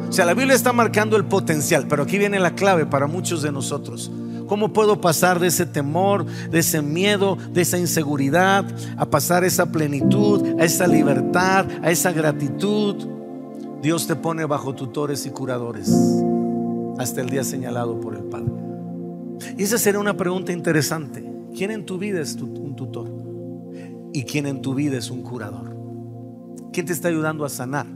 O 0.08 0.12
sea, 0.12 0.24
la 0.24 0.34
Biblia 0.34 0.54
está 0.54 0.72
marcando 0.72 1.16
el 1.16 1.24
potencial, 1.24 1.86
pero 1.88 2.04
aquí 2.04 2.18
viene 2.18 2.38
la 2.38 2.54
clave 2.54 2.86
para 2.86 3.06
muchos 3.06 3.42
de 3.42 3.52
nosotros. 3.52 4.10
¿Cómo 4.46 4.72
puedo 4.72 5.00
pasar 5.00 5.40
de 5.40 5.48
ese 5.48 5.66
temor, 5.66 6.24
de 6.24 6.60
ese 6.60 6.80
miedo, 6.80 7.36
de 7.52 7.62
esa 7.62 7.78
inseguridad, 7.78 8.64
a 8.96 9.06
pasar 9.06 9.44
esa 9.44 9.66
plenitud, 9.66 10.60
a 10.60 10.64
esa 10.64 10.86
libertad, 10.86 11.66
a 11.82 11.90
esa 11.90 12.12
gratitud? 12.12 12.94
Dios 13.82 14.06
te 14.06 14.14
pone 14.14 14.44
bajo 14.44 14.74
tutores 14.74 15.26
y 15.26 15.30
curadores 15.30 15.92
hasta 16.98 17.20
el 17.20 17.28
día 17.28 17.44
señalado 17.44 18.00
por 18.00 18.14
el 18.14 18.22
Padre. 18.24 18.52
Y 19.58 19.64
esa 19.64 19.78
será 19.78 19.98
una 19.98 20.16
pregunta 20.16 20.52
interesante. 20.52 21.28
¿Quién 21.54 21.70
en 21.72 21.84
tu 21.84 21.98
vida 21.98 22.20
es 22.20 22.34
un 22.36 22.76
tutor? 22.76 23.10
¿Y 24.12 24.22
quién 24.24 24.46
en 24.46 24.62
tu 24.62 24.74
vida 24.74 24.96
es 24.96 25.10
un 25.10 25.22
curador? 25.22 25.76
¿Quién 26.72 26.86
te 26.86 26.92
está 26.92 27.08
ayudando 27.08 27.44
a 27.44 27.48
sanar? 27.48 27.86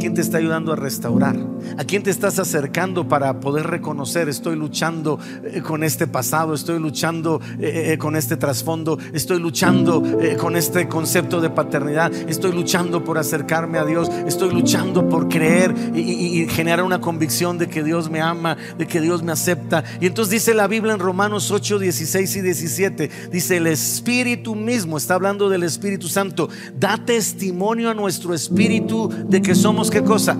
¿Quién 0.00 0.14
te 0.14 0.20
está 0.20 0.38
ayudando 0.38 0.72
a 0.72 0.76
restaurar? 0.76 1.36
¿A 1.78 1.84
quién 1.84 2.02
te 2.02 2.10
estás 2.10 2.38
acercando 2.38 3.06
para 3.06 3.38
poder 3.38 3.68
reconocer, 3.68 4.28
estoy 4.28 4.56
luchando 4.56 5.18
eh, 5.44 5.62
con 5.62 5.84
este 5.84 6.06
pasado, 6.06 6.54
estoy 6.54 6.80
luchando 6.80 7.40
eh, 7.60 7.92
eh, 7.92 7.98
con 7.98 8.16
este 8.16 8.36
trasfondo, 8.36 8.98
estoy 9.12 9.38
luchando 9.38 10.02
con 10.38 10.56
este 10.56 10.88
concepto 10.88 11.40
de 11.40 11.50
paternidad, 11.50 12.12
estoy 12.12 12.52
luchando 12.52 13.04
por 13.04 13.18
acercarme 13.18 13.78
a 13.78 13.84
Dios, 13.84 14.10
estoy 14.26 14.52
luchando 14.52 15.08
por 15.08 15.28
creer 15.28 15.74
y, 15.94 16.46
generar 16.48 16.84
una 16.84 17.00
convicción 17.00 17.58
de 17.58 17.68
que 17.68 17.84
Dios 17.84 18.10
me 18.10 18.20
ama, 18.20 18.56
de 18.76 18.86
que 18.86 19.00
Dios 19.00 19.22
me 19.22 19.32
acepta? 19.32 19.84
Y 20.00 20.06
entonces 20.06 20.32
dice 20.32 20.54
la 20.54 20.66
Biblia 20.66 20.94
en 20.94 20.98
Romanos 20.98 21.50
8, 21.50 21.78
16 21.78 22.36
y 22.36 22.40
17, 22.40 23.10
dice 23.30 23.56
el 23.58 23.66
Espíritu 23.66 24.54
mismo, 24.54 24.96
está 24.96 25.14
hablando 25.14 25.48
del 25.48 25.62
Espíritu 25.62 26.08
Santo, 26.08 26.48
da 26.78 26.98
testimonio 27.04 27.90
a 27.90 27.94
nuestro 27.94 28.34
Espíritu 28.34 29.10
de 29.28 29.40
que 29.42 29.54
somos 29.60 29.90
qué 29.90 30.02
cosa. 30.02 30.36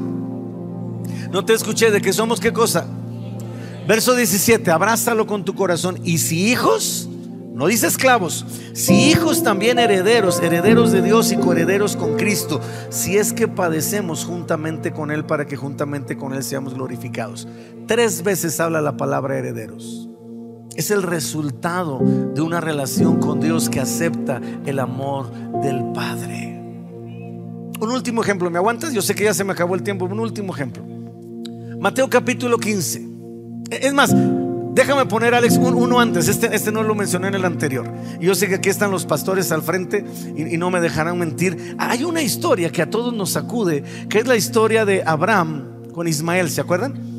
No 1.30 1.44
te 1.44 1.52
escuché 1.52 1.90
de 1.90 2.00
que 2.00 2.12
somos 2.12 2.40
qué 2.40 2.52
cosa. 2.52 2.86
Verso 3.86 4.14
17, 4.14 4.70
abrázalo 4.70 5.26
con 5.26 5.44
tu 5.44 5.54
corazón. 5.54 5.98
Y 6.04 6.18
si 6.18 6.50
hijos, 6.50 7.08
no 7.52 7.66
dice 7.66 7.86
esclavos, 7.86 8.44
si 8.72 9.10
hijos 9.10 9.42
también 9.42 9.78
herederos, 9.78 10.40
herederos 10.40 10.92
de 10.92 11.02
Dios 11.02 11.30
y 11.32 11.36
coherederos 11.36 11.96
con 11.96 12.16
Cristo, 12.16 12.60
si 12.88 13.16
es 13.16 13.32
que 13.32 13.48
padecemos 13.48 14.24
juntamente 14.24 14.92
con 14.92 15.10
Él 15.10 15.24
para 15.24 15.46
que 15.46 15.56
juntamente 15.56 16.16
con 16.16 16.34
Él 16.34 16.42
seamos 16.42 16.74
glorificados. 16.74 17.46
Tres 17.86 18.22
veces 18.22 18.58
habla 18.60 18.80
la 18.80 18.96
palabra 18.96 19.38
herederos. 19.38 20.08
Es 20.76 20.90
el 20.90 21.02
resultado 21.02 22.00
de 22.34 22.40
una 22.40 22.60
relación 22.60 23.18
con 23.18 23.40
Dios 23.40 23.68
que 23.68 23.80
acepta 23.80 24.40
el 24.64 24.78
amor 24.78 25.30
del. 25.62 25.89
Un 27.80 27.90
último 27.90 28.22
ejemplo, 28.22 28.50
¿me 28.50 28.58
aguantas? 28.58 28.92
Yo 28.92 29.00
sé 29.00 29.14
que 29.14 29.24
ya 29.24 29.32
se 29.32 29.42
me 29.42 29.52
acabó 29.52 29.74
el 29.74 29.82
tiempo. 29.82 30.04
Un 30.04 30.20
último 30.20 30.54
ejemplo. 30.54 30.84
Mateo 31.78 32.10
capítulo 32.10 32.58
15. 32.58 33.08
Es 33.70 33.94
más, 33.94 34.14
déjame 34.74 35.06
poner, 35.06 35.34
Alex, 35.34 35.56
uno 35.56 35.98
antes. 35.98 36.28
Este, 36.28 36.54
este 36.54 36.70
no 36.72 36.82
lo 36.82 36.94
mencioné 36.94 37.28
en 37.28 37.36
el 37.36 37.44
anterior. 37.46 37.90
Yo 38.20 38.34
sé 38.34 38.48
que 38.48 38.56
aquí 38.56 38.68
están 38.68 38.90
los 38.90 39.06
pastores 39.06 39.50
al 39.50 39.62
frente 39.62 40.04
y, 40.36 40.54
y 40.54 40.58
no 40.58 40.70
me 40.70 40.80
dejarán 40.82 41.18
mentir. 41.18 41.74
Hay 41.78 42.04
una 42.04 42.20
historia 42.20 42.70
que 42.70 42.82
a 42.82 42.90
todos 42.90 43.14
nos 43.14 43.30
sacude, 43.30 43.82
que 44.10 44.18
es 44.18 44.26
la 44.26 44.36
historia 44.36 44.84
de 44.84 45.02
Abraham 45.06 45.90
con 45.94 46.06
Ismael. 46.06 46.50
¿Se 46.50 46.60
acuerdan? 46.60 47.09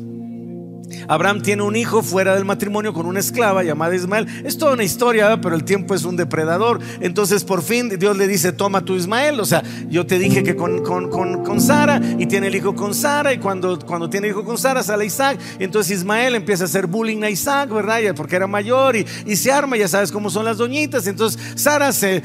Abraham 1.08 1.42
tiene 1.42 1.62
un 1.62 1.76
hijo 1.76 2.02
fuera 2.02 2.34
del 2.34 2.44
matrimonio 2.44 2.92
con 2.92 3.06
una 3.06 3.20
esclava 3.20 3.62
llamada 3.62 3.94
Ismael. 3.94 4.26
Es 4.44 4.58
toda 4.58 4.74
una 4.74 4.84
historia, 4.84 5.40
pero 5.40 5.54
el 5.54 5.64
tiempo 5.64 5.94
es 5.94 6.04
un 6.04 6.16
depredador. 6.16 6.80
Entonces 7.00 7.44
por 7.44 7.62
fin 7.62 7.98
Dios 7.98 8.16
le 8.16 8.26
dice, 8.26 8.52
toma 8.52 8.84
tu 8.84 8.94
Ismael. 8.94 9.40
O 9.40 9.44
sea, 9.44 9.62
yo 9.88 10.06
te 10.06 10.18
dije 10.18 10.42
que 10.42 10.56
con, 10.56 10.82
con, 10.82 11.60
Sara 11.60 12.00
y 12.18 12.26
tiene 12.26 12.48
el 12.48 12.54
hijo 12.54 12.74
con 12.74 12.94
Sara 12.94 13.32
y 13.32 13.38
cuando, 13.38 13.78
cuando 13.80 14.08
tiene 14.08 14.28
hijo 14.28 14.44
con 14.44 14.58
Sara 14.58 14.82
sale 14.82 15.06
Isaac. 15.06 15.38
Y 15.58 15.64
entonces 15.64 15.98
Ismael 15.98 16.34
empieza 16.34 16.64
a 16.64 16.66
hacer 16.66 16.86
bullying 16.86 17.22
a 17.22 17.30
Isaac, 17.30 17.70
¿verdad? 17.70 18.00
Porque 18.16 18.36
era 18.36 18.46
mayor 18.46 18.96
y, 18.96 19.06
se 19.36 19.50
arma, 19.50 19.76
ya 19.76 19.88
sabes 19.88 20.12
cómo 20.12 20.30
son 20.30 20.44
las 20.44 20.58
doñitas. 20.58 21.06
Entonces 21.06 21.40
Sara 21.56 21.92
se 21.92 22.22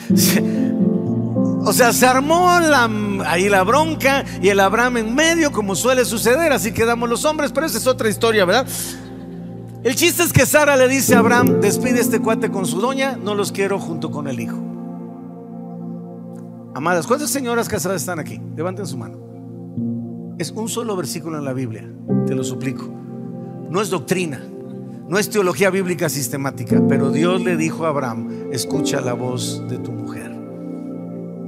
o 1.68 1.74
sea, 1.74 1.92
se 1.92 2.06
armó 2.06 2.60
la, 2.62 2.88
ahí 3.26 3.50
la 3.50 3.64
bronca 3.64 4.24
y 4.42 4.50
el 4.50 4.60
Abraham 4.60 4.98
en 4.98 5.16
medio, 5.16 5.52
como 5.52 5.76
suele 5.76 6.06
suceder, 6.06 6.52
así 6.52 6.72
quedamos 6.72 7.10
los 7.10 7.26
hombres, 7.26 7.52
pero 7.52 7.66
esa 7.66 7.78
es 7.78 7.88
otra 7.88 8.10
historia, 8.10 8.46
¿verdad? 8.46 8.68
El 9.84 9.96
chiste 9.96 10.24
es 10.24 10.34
que 10.34 10.46
Sara 10.46 10.76
le 10.76 10.88
dice 10.88 11.16
a 11.16 11.20
Abraham, 11.20 11.62
despide 11.62 12.00
este 12.00 12.20
cuate 12.20 12.50
con 12.52 12.66
su 12.66 12.82
doña, 12.82 13.18
no 13.18 13.36
los 13.36 13.52
quiero 13.52 13.80
junto 13.80 14.12
con 14.12 14.28
el 14.28 14.40
hijo. 14.40 14.58
Amadas, 16.76 17.08
¿cuántas 17.08 17.30
señoras 17.30 17.70
casadas 17.70 18.02
están 18.02 18.20
aquí? 18.20 18.42
Levanten 18.56 18.86
su 18.86 18.98
mano. 18.98 19.18
Es 20.38 20.52
un 20.52 20.70
solo 20.70 20.96
versículo 20.96 21.38
en 21.38 21.46
la 21.46 21.54
Biblia, 21.54 21.90
te 22.28 22.36
lo 22.36 22.44
suplico. 22.44 22.88
No 23.70 23.82
es 23.82 23.90
doctrina, 23.90 24.42
no 25.08 25.18
es 25.18 25.30
teología 25.30 25.70
bíblica 25.70 26.10
sistemática, 26.10 26.82
pero 26.88 27.12
Dios 27.12 27.42
le 27.42 27.58
dijo 27.58 27.86
a 27.86 27.90
Abraham, 27.90 28.50
escucha 28.52 29.02
la 29.02 29.14
voz 29.14 29.64
de 29.70 29.78
tu 29.80 29.92
mujer 29.92 30.38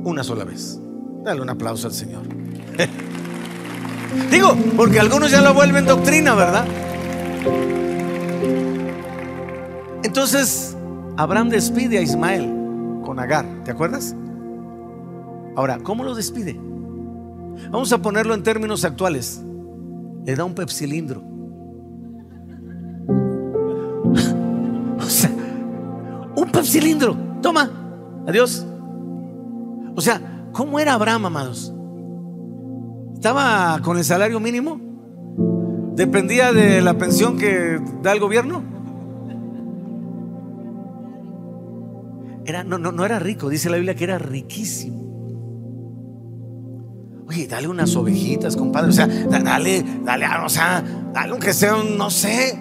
una 0.03 0.23
sola 0.23 0.43
vez. 0.43 0.79
Dale 1.23 1.41
un 1.41 1.49
aplauso 1.49 1.87
al 1.87 1.93
Señor. 1.93 2.23
Digo, 4.31 4.55
porque 4.75 4.99
algunos 4.99 5.31
ya 5.31 5.41
lo 5.41 5.53
vuelven 5.53 5.85
doctrina, 5.85 6.33
¿verdad? 6.33 6.65
Entonces, 10.03 10.75
Abraham 11.17 11.49
despide 11.49 11.97
a 11.97 12.01
Ismael 12.01 12.49
con 13.03 13.19
Agar, 13.19 13.45
¿te 13.63 13.71
acuerdas? 13.71 14.15
Ahora, 15.55 15.79
¿cómo 15.79 16.03
lo 16.03 16.15
despide? 16.15 16.59
Vamos 17.69 17.91
a 17.91 18.01
ponerlo 18.01 18.33
en 18.33 18.43
términos 18.43 18.85
actuales. 18.85 19.43
Le 20.25 20.35
da 20.35 20.45
un 20.45 20.55
pepsilindro. 20.55 21.19
o 24.97 25.03
sea, 25.03 25.31
un 26.35 26.49
pepsilindro. 26.51 27.15
Toma, 27.41 27.69
adiós. 28.25 28.65
O 29.95 30.01
sea, 30.01 30.38
¿cómo 30.51 30.79
era 30.79 30.93
Abraham, 30.93 31.27
amados? 31.27 31.73
¿Estaba 33.13 33.79
con 33.83 33.97
el 33.97 34.03
salario 34.03 34.39
mínimo? 34.39 34.79
¿Dependía 35.95 36.53
de 36.53 36.81
la 36.81 36.97
pensión 36.97 37.37
que 37.37 37.79
da 38.01 38.13
el 38.13 38.19
gobierno? 38.19 38.63
Era, 42.45 42.63
no, 42.63 42.77
no, 42.77 42.91
no 42.91 43.05
era 43.05 43.19
rico, 43.19 43.49
dice 43.49 43.69
la 43.69 43.75
Biblia 43.75 43.95
que 43.95 44.05
era 44.05 44.17
riquísimo. 44.17 45.09
Oye, 47.27 47.47
dale 47.47 47.67
unas 47.67 47.95
ovejitas, 47.95 48.55
compadre. 48.55 48.89
O 48.89 48.93
sea, 48.93 49.05
dale, 49.05 49.83
dale, 50.03 50.25
o 50.43 50.49
sea, 50.49 50.83
dale 51.13 51.31
aunque 51.31 51.53
sea 51.53 51.75
un, 51.75 51.97
no 51.97 52.09
sé. 52.09 52.57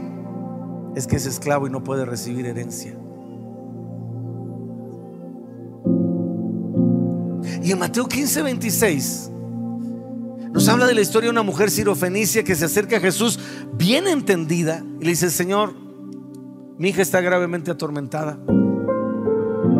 Es 0.94 1.06
que 1.06 1.16
es 1.16 1.24
esclavo 1.24 1.66
y 1.66 1.70
no 1.70 1.82
puede 1.82 2.04
recibir 2.04 2.44
herencia. 2.44 2.98
Y 7.68 7.72
en 7.72 7.80
Mateo 7.80 8.08
15, 8.08 8.40
26 8.44 9.30
nos 10.54 10.66
habla 10.68 10.86
de 10.86 10.94
la 10.94 11.02
historia 11.02 11.26
de 11.26 11.32
una 11.32 11.42
mujer 11.42 11.70
sirofenicia 11.70 12.42
que 12.42 12.54
se 12.54 12.64
acerca 12.64 12.96
a 12.96 13.00
Jesús 13.00 13.38
bien 13.74 14.08
entendida 14.08 14.82
y 14.98 15.04
le 15.04 15.10
dice, 15.10 15.28
Señor, 15.28 15.74
mi 16.78 16.88
hija 16.88 17.02
está 17.02 17.20
gravemente 17.20 17.70
atormentada. 17.70 18.38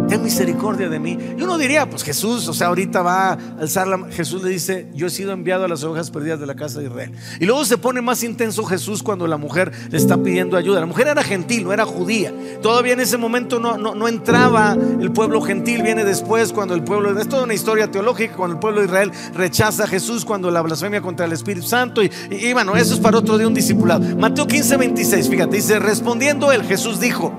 Ten 0.09 0.23
misericordia 0.23 0.89
de 0.89 0.99
mí. 0.99 1.19
Y 1.39 1.43
uno 1.43 1.59
diría, 1.59 1.89
pues 1.89 2.03
Jesús, 2.03 2.49
o 2.49 2.55
sea, 2.55 2.69
ahorita 2.69 3.03
va 3.03 3.33
a 3.33 3.39
alzar 3.61 3.87
la 3.87 3.99
Jesús 4.11 4.43
le 4.43 4.51
dice, 4.51 4.89
yo 4.95 5.07
he 5.07 5.11
sido 5.11 5.33
enviado 5.33 5.65
a 5.65 5.69
las 5.69 5.83
ovejas 5.85 6.11
perdidas 6.11 6.41
de 6.41 6.47
la 6.47 6.55
casa 6.55 6.81
de 6.81 6.87
Israel. 6.87 7.13
Y 7.41 7.47
luego 7.47 7.65
se 7.65 7.79
pone 7.79 8.01
más 8.01 8.23
intenso 8.23 8.65
Jesús 8.65 9.03
cuando 9.03 9.27
la 9.27 9.37
mujer 9.37 9.73
le 9.91 9.99
está 9.99 10.17
pidiendo 10.17 10.57
ayuda. 10.57 10.81
La 10.81 10.87
mujer 10.87 11.09
era 11.09 11.23
gentil, 11.23 11.65
no 11.65 11.73
era 11.73 11.85
judía. 11.85 12.33
Todavía 12.63 12.93
en 12.93 13.01
ese 13.01 13.17
momento 13.17 13.59
no, 13.59 13.77
no, 13.77 14.09
entraba 14.09 14.77
el 15.01 15.13
pueblo 15.13 15.41
gentil, 15.41 15.83
viene 15.83 16.05
después 16.05 16.53
cuando 16.53 16.75
el 16.75 16.83
pueblo, 16.83 17.19
es 17.19 17.29
toda 17.29 17.45
una 17.45 17.55
historia 17.55 17.91
teológica, 17.91 18.35
cuando 18.35 18.55
el 18.55 18.61
pueblo 18.61 18.81
de 18.81 18.87
Israel 18.87 19.13
rechaza 19.35 19.85
a 19.85 19.87
Jesús, 19.87 20.25
cuando 20.25 20.51
la 20.51 20.63
blasfemia 20.63 21.01
contra 21.01 21.27
el 21.27 21.33
Espíritu 21.33 21.67
Santo. 21.67 22.03
Y, 22.03 22.11
y, 22.31 22.53
bueno, 22.53 22.77
eso 22.77 22.95
es 22.95 23.01
para 23.01 23.19
otro 23.19 23.39
de 23.39 23.47
un 23.47 23.55
discipulado. 23.55 24.17
Mateo 24.17 24.47
15, 24.47 24.77
26, 24.77 25.29
fíjate, 25.29 25.57
dice, 25.57 25.79
respondiendo 25.79 26.51
él, 26.53 26.63
Jesús 26.63 27.01
dijo, 27.01 27.33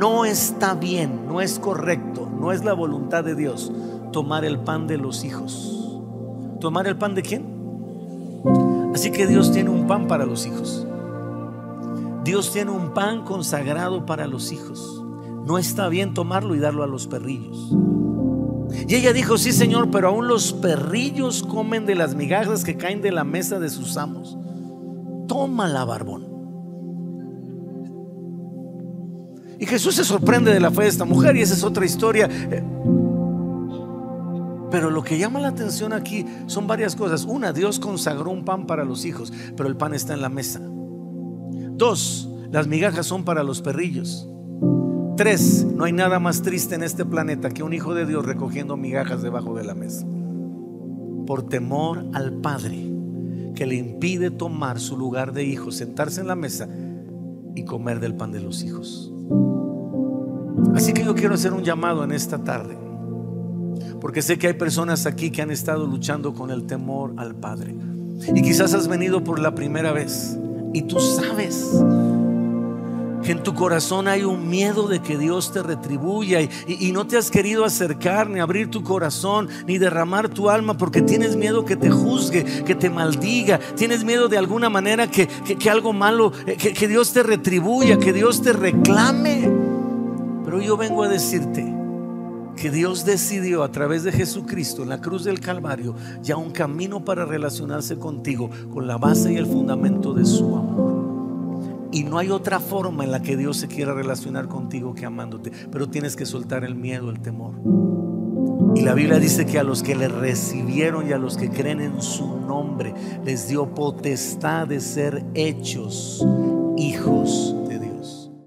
no 0.00 0.24
está 0.24 0.72
bien, 0.72 1.28
no 1.28 1.42
es 1.42 1.58
correcto, 1.58 2.26
no 2.40 2.52
es 2.52 2.64
la 2.64 2.72
voluntad 2.72 3.22
de 3.22 3.34
Dios 3.34 3.70
tomar 4.12 4.46
el 4.46 4.58
pan 4.58 4.86
de 4.86 4.96
los 4.96 5.24
hijos. 5.24 6.00
¿Tomar 6.58 6.86
el 6.86 6.96
pan 6.96 7.14
de 7.14 7.20
quién? 7.20 7.44
Así 8.94 9.10
que 9.12 9.26
Dios 9.26 9.52
tiene 9.52 9.68
un 9.68 9.86
pan 9.86 10.08
para 10.08 10.24
los 10.24 10.46
hijos. 10.46 10.86
Dios 12.24 12.50
tiene 12.50 12.70
un 12.70 12.94
pan 12.94 13.24
consagrado 13.24 14.06
para 14.06 14.26
los 14.26 14.52
hijos. 14.52 15.04
No 15.46 15.58
está 15.58 15.88
bien 15.88 16.14
tomarlo 16.14 16.54
y 16.54 16.60
darlo 16.60 16.82
a 16.82 16.86
los 16.86 17.06
perrillos. 17.06 17.70
Y 18.88 18.94
ella 18.94 19.12
dijo, 19.12 19.36
sí 19.36 19.52
Señor, 19.52 19.90
pero 19.90 20.08
aún 20.08 20.28
los 20.28 20.54
perrillos 20.54 21.42
comen 21.42 21.84
de 21.84 21.94
las 21.94 22.14
migajas 22.14 22.64
que 22.64 22.78
caen 22.78 23.02
de 23.02 23.12
la 23.12 23.24
mesa 23.24 23.58
de 23.58 23.68
sus 23.68 23.98
amos. 23.98 24.38
Tómala, 25.28 25.84
barbón. 25.84 26.29
Y 29.60 29.66
Jesús 29.66 29.94
se 29.94 30.04
sorprende 30.04 30.54
de 30.54 30.58
la 30.58 30.70
fe 30.70 30.84
de 30.84 30.88
esta 30.88 31.04
mujer 31.04 31.36
y 31.36 31.42
esa 31.42 31.52
es 31.52 31.62
otra 31.62 31.84
historia. 31.84 32.30
Pero 34.70 34.90
lo 34.90 35.02
que 35.02 35.18
llama 35.18 35.38
la 35.38 35.48
atención 35.48 35.92
aquí 35.92 36.24
son 36.46 36.66
varias 36.66 36.96
cosas. 36.96 37.24
Una, 37.24 37.52
Dios 37.52 37.78
consagró 37.78 38.30
un 38.30 38.46
pan 38.46 38.66
para 38.66 38.84
los 38.84 39.04
hijos, 39.04 39.30
pero 39.58 39.68
el 39.68 39.76
pan 39.76 39.92
está 39.92 40.14
en 40.14 40.22
la 40.22 40.30
mesa. 40.30 40.62
Dos, 40.62 42.30
las 42.50 42.68
migajas 42.68 43.04
son 43.04 43.24
para 43.24 43.42
los 43.42 43.60
perrillos. 43.60 44.26
Tres, 45.18 45.66
no 45.66 45.84
hay 45.84 45.92
nada 45.92 46.18
más 46.18 46.40
triste 46.40 46.74
en 46.74 46.82
este 46.82 47.04
planeta 47.04 47.50
que 47.50 47.62
un 47.62 47.74
hijo 47.74 47.92
de 47.94 48.06
Dios 48.06 48.24
recogiendo 48.24 48.78
migajas 48.78 49.20
debajo 49.20 49.54
de 49.54 49.64
la 49.64 49.74
mesa. 49.74 50.06
Por 51.26 51.46
temor 51.50 52.06
al 52.14 52.32
Padre 52.40 52.90
que 53.54 53.66
le 53.66 53.74
impide 53.74 54.30
tomar 54.30 54.80
su 54.80 54.96
lugar 54.96 55.34
de 55.34 55.44
hijo, 55.44 55.70
sentarse 55.70 56.22
en 56.22 56.28
la 56.28 56.36
mesa 56.36 56.66
y 57.54 57.66
comer 57.66 58.00
del 58.00 58.14
pan 58.14 58.32
de 58.32 58.40
los 58.40 58.62
hijos. 58.62 59.12
Así 60.74 60.92
que 60.92 61.04
yo 61.04 61.14
quiero 61.14 61.34
hacer 61.34 61.52
un 61.52 61.64
llamado 61.64 62.04
en 62.04 62.12
esta 62.12 62.38
tarde, 62.38 62.76
porque 64.00 64.22
sé 64.22 64.38
que 64.38 64.48
hay 64.48 64.54
personas 64.54 65.06
aquí 65.06 65.30
que 65.30 65.42
han 65.42 65.50
estado 65.50 65.86
luchando 65.86 66.34
con 66.34 66.50
el 66.50 66.66
temor 66.66 67.14
al 67.16 67.34
Padre. 67.34 67.74
Y 68.34 68.42
quizás 68.42 68.74
has 68.74 68.88
venido 68.88 69.24
por 69.24 69.38
la 69.38 69.54
primera 69.54 69.92
vez 69.92 70.38
y 70.72 70.82
tú 70.82 71.00
sabes 71.00 71.72
que 73.22 73.32
en 73.32 73.42
tu 73.42 73.54
corazón 73.54 74.08
hay 74.08 74.24
un 74.24 74.48
miedo 74.48 74.88
de 74.88 75.00
que 75.00 75.18
Dios 75.18 75.52
te 75.52 75.62
retribuya 75.62 76.40
y, 76.40 76.92
no 76.92 77.06
te 77.06 77.16
has 77.16 77.30
querido 77.30 77.64
acercar 77.64 78.30
ni 78.30 78.40
abrir 78.40 78.70
tu 78.70 78.82
corazón 78.82 79.48
ni 79.66 79.78
derramar 79.78 80.28
tu 80.28 80.48
alma 80.48 80.76
porque 80.76 81.02
tienes 81.02 81.36
miedo 81.36 81.64
que 81.64 81.76
te 81.76 81.90
juzgue, 81.90 82.44
que 82.64 82.74
te 82.74 82.88
maldiga, 82.88 83.58
tienes 83.76 84.04
miedo 84.04 84.28
de 84.28 84.38
alguna 84.38 84.70
manera 84.70 85.10
que, 85.10 85.28
algo 85.70 85.92
malo, 85.92 86.32
eh, 86.46 86.56
que 86.56 86.88
Dios 86.88 87.12
te 87.12 87.22
retribuya, 87.22 87.98
que 87.98 88.12
Dios 88.12 88.42
te 88.42 88.52
reclame. 88.52 89.59
Pero 90.50 90.62
yo 90.62 90.76
vengo 90.76 91.04
a 91.04 91.08
decirte 91.08 91.64
que 92.56 92.72
Dios 92.72 93.04
decidió 93.04 93.62
a 93.62 93.70
través 93.70 94.02
de 94.02 94.10
Jesucristo 94.10 94.82
en 94.82 94.88
la 94.88 95.00
cruz 95.00 95.22
del 95.22 95.38
Calvario 95.38 95.94
ya 96.24 96.36
un 96.36 96.50
camino 96.50 97.04
para 97.04 97.24
relacionarse 97.24 98.00
contigo 98.00 98.50
con 98.74 98.88
la 98.88 98.98
base 98.98 99.32
y 99.32 99.36
el 99.36 99.46
fundamento 99.46 100.12
de 100.12 100.24
su 100.24 100.56
amor. 100.56 101.88
Y 101.92 102.02
no 102.02 102.18
hay 102.18 102.30
otra 102.30 102.58
forma 102.58 103.04
en 103.04 103.12
la 103.12 103.22
que 103.22 103.36
Dios 103.36 103.58
se 103.58 103.68
quiera 103.68 103.94
relacionar 103.94 104.48
contigo 104.48 104.92
que 104.92 105.06
amándote, 105.06 105.52
pero 105.70 105.88
tienes 105.88 106.16
que 106.16 106.26
soltar 106.26 106.64
el 106.64 106.74
miedo, 106.74 107.10
el 107.10 107.20
temor. 107.20 107.54
Y 108.74 108.80
la 108.80 108.94
Biblia 108.94 109.20
dice 109.20 109.46
que 109.46 109.60
a 109.60 109.62
los 109.62 109.84
que 109.84 109.94
le 109.94 110.08
recibieron 110.08 111.08
y 111.08 111.12
a 111.12 111.18
los 111.18 111.36
que 111.36 111.48
creen 111.48 111.80
en 111.80 112.02
su 112.02 112.40
nombre 112.40 112.92
les 113.24 113.46
dio 113.46 113.72
potestad 113.72 114.66
de 114.66 114.80
ser 114.80 115.24
hechos 115.34 116.26
hijos 116.76 117.54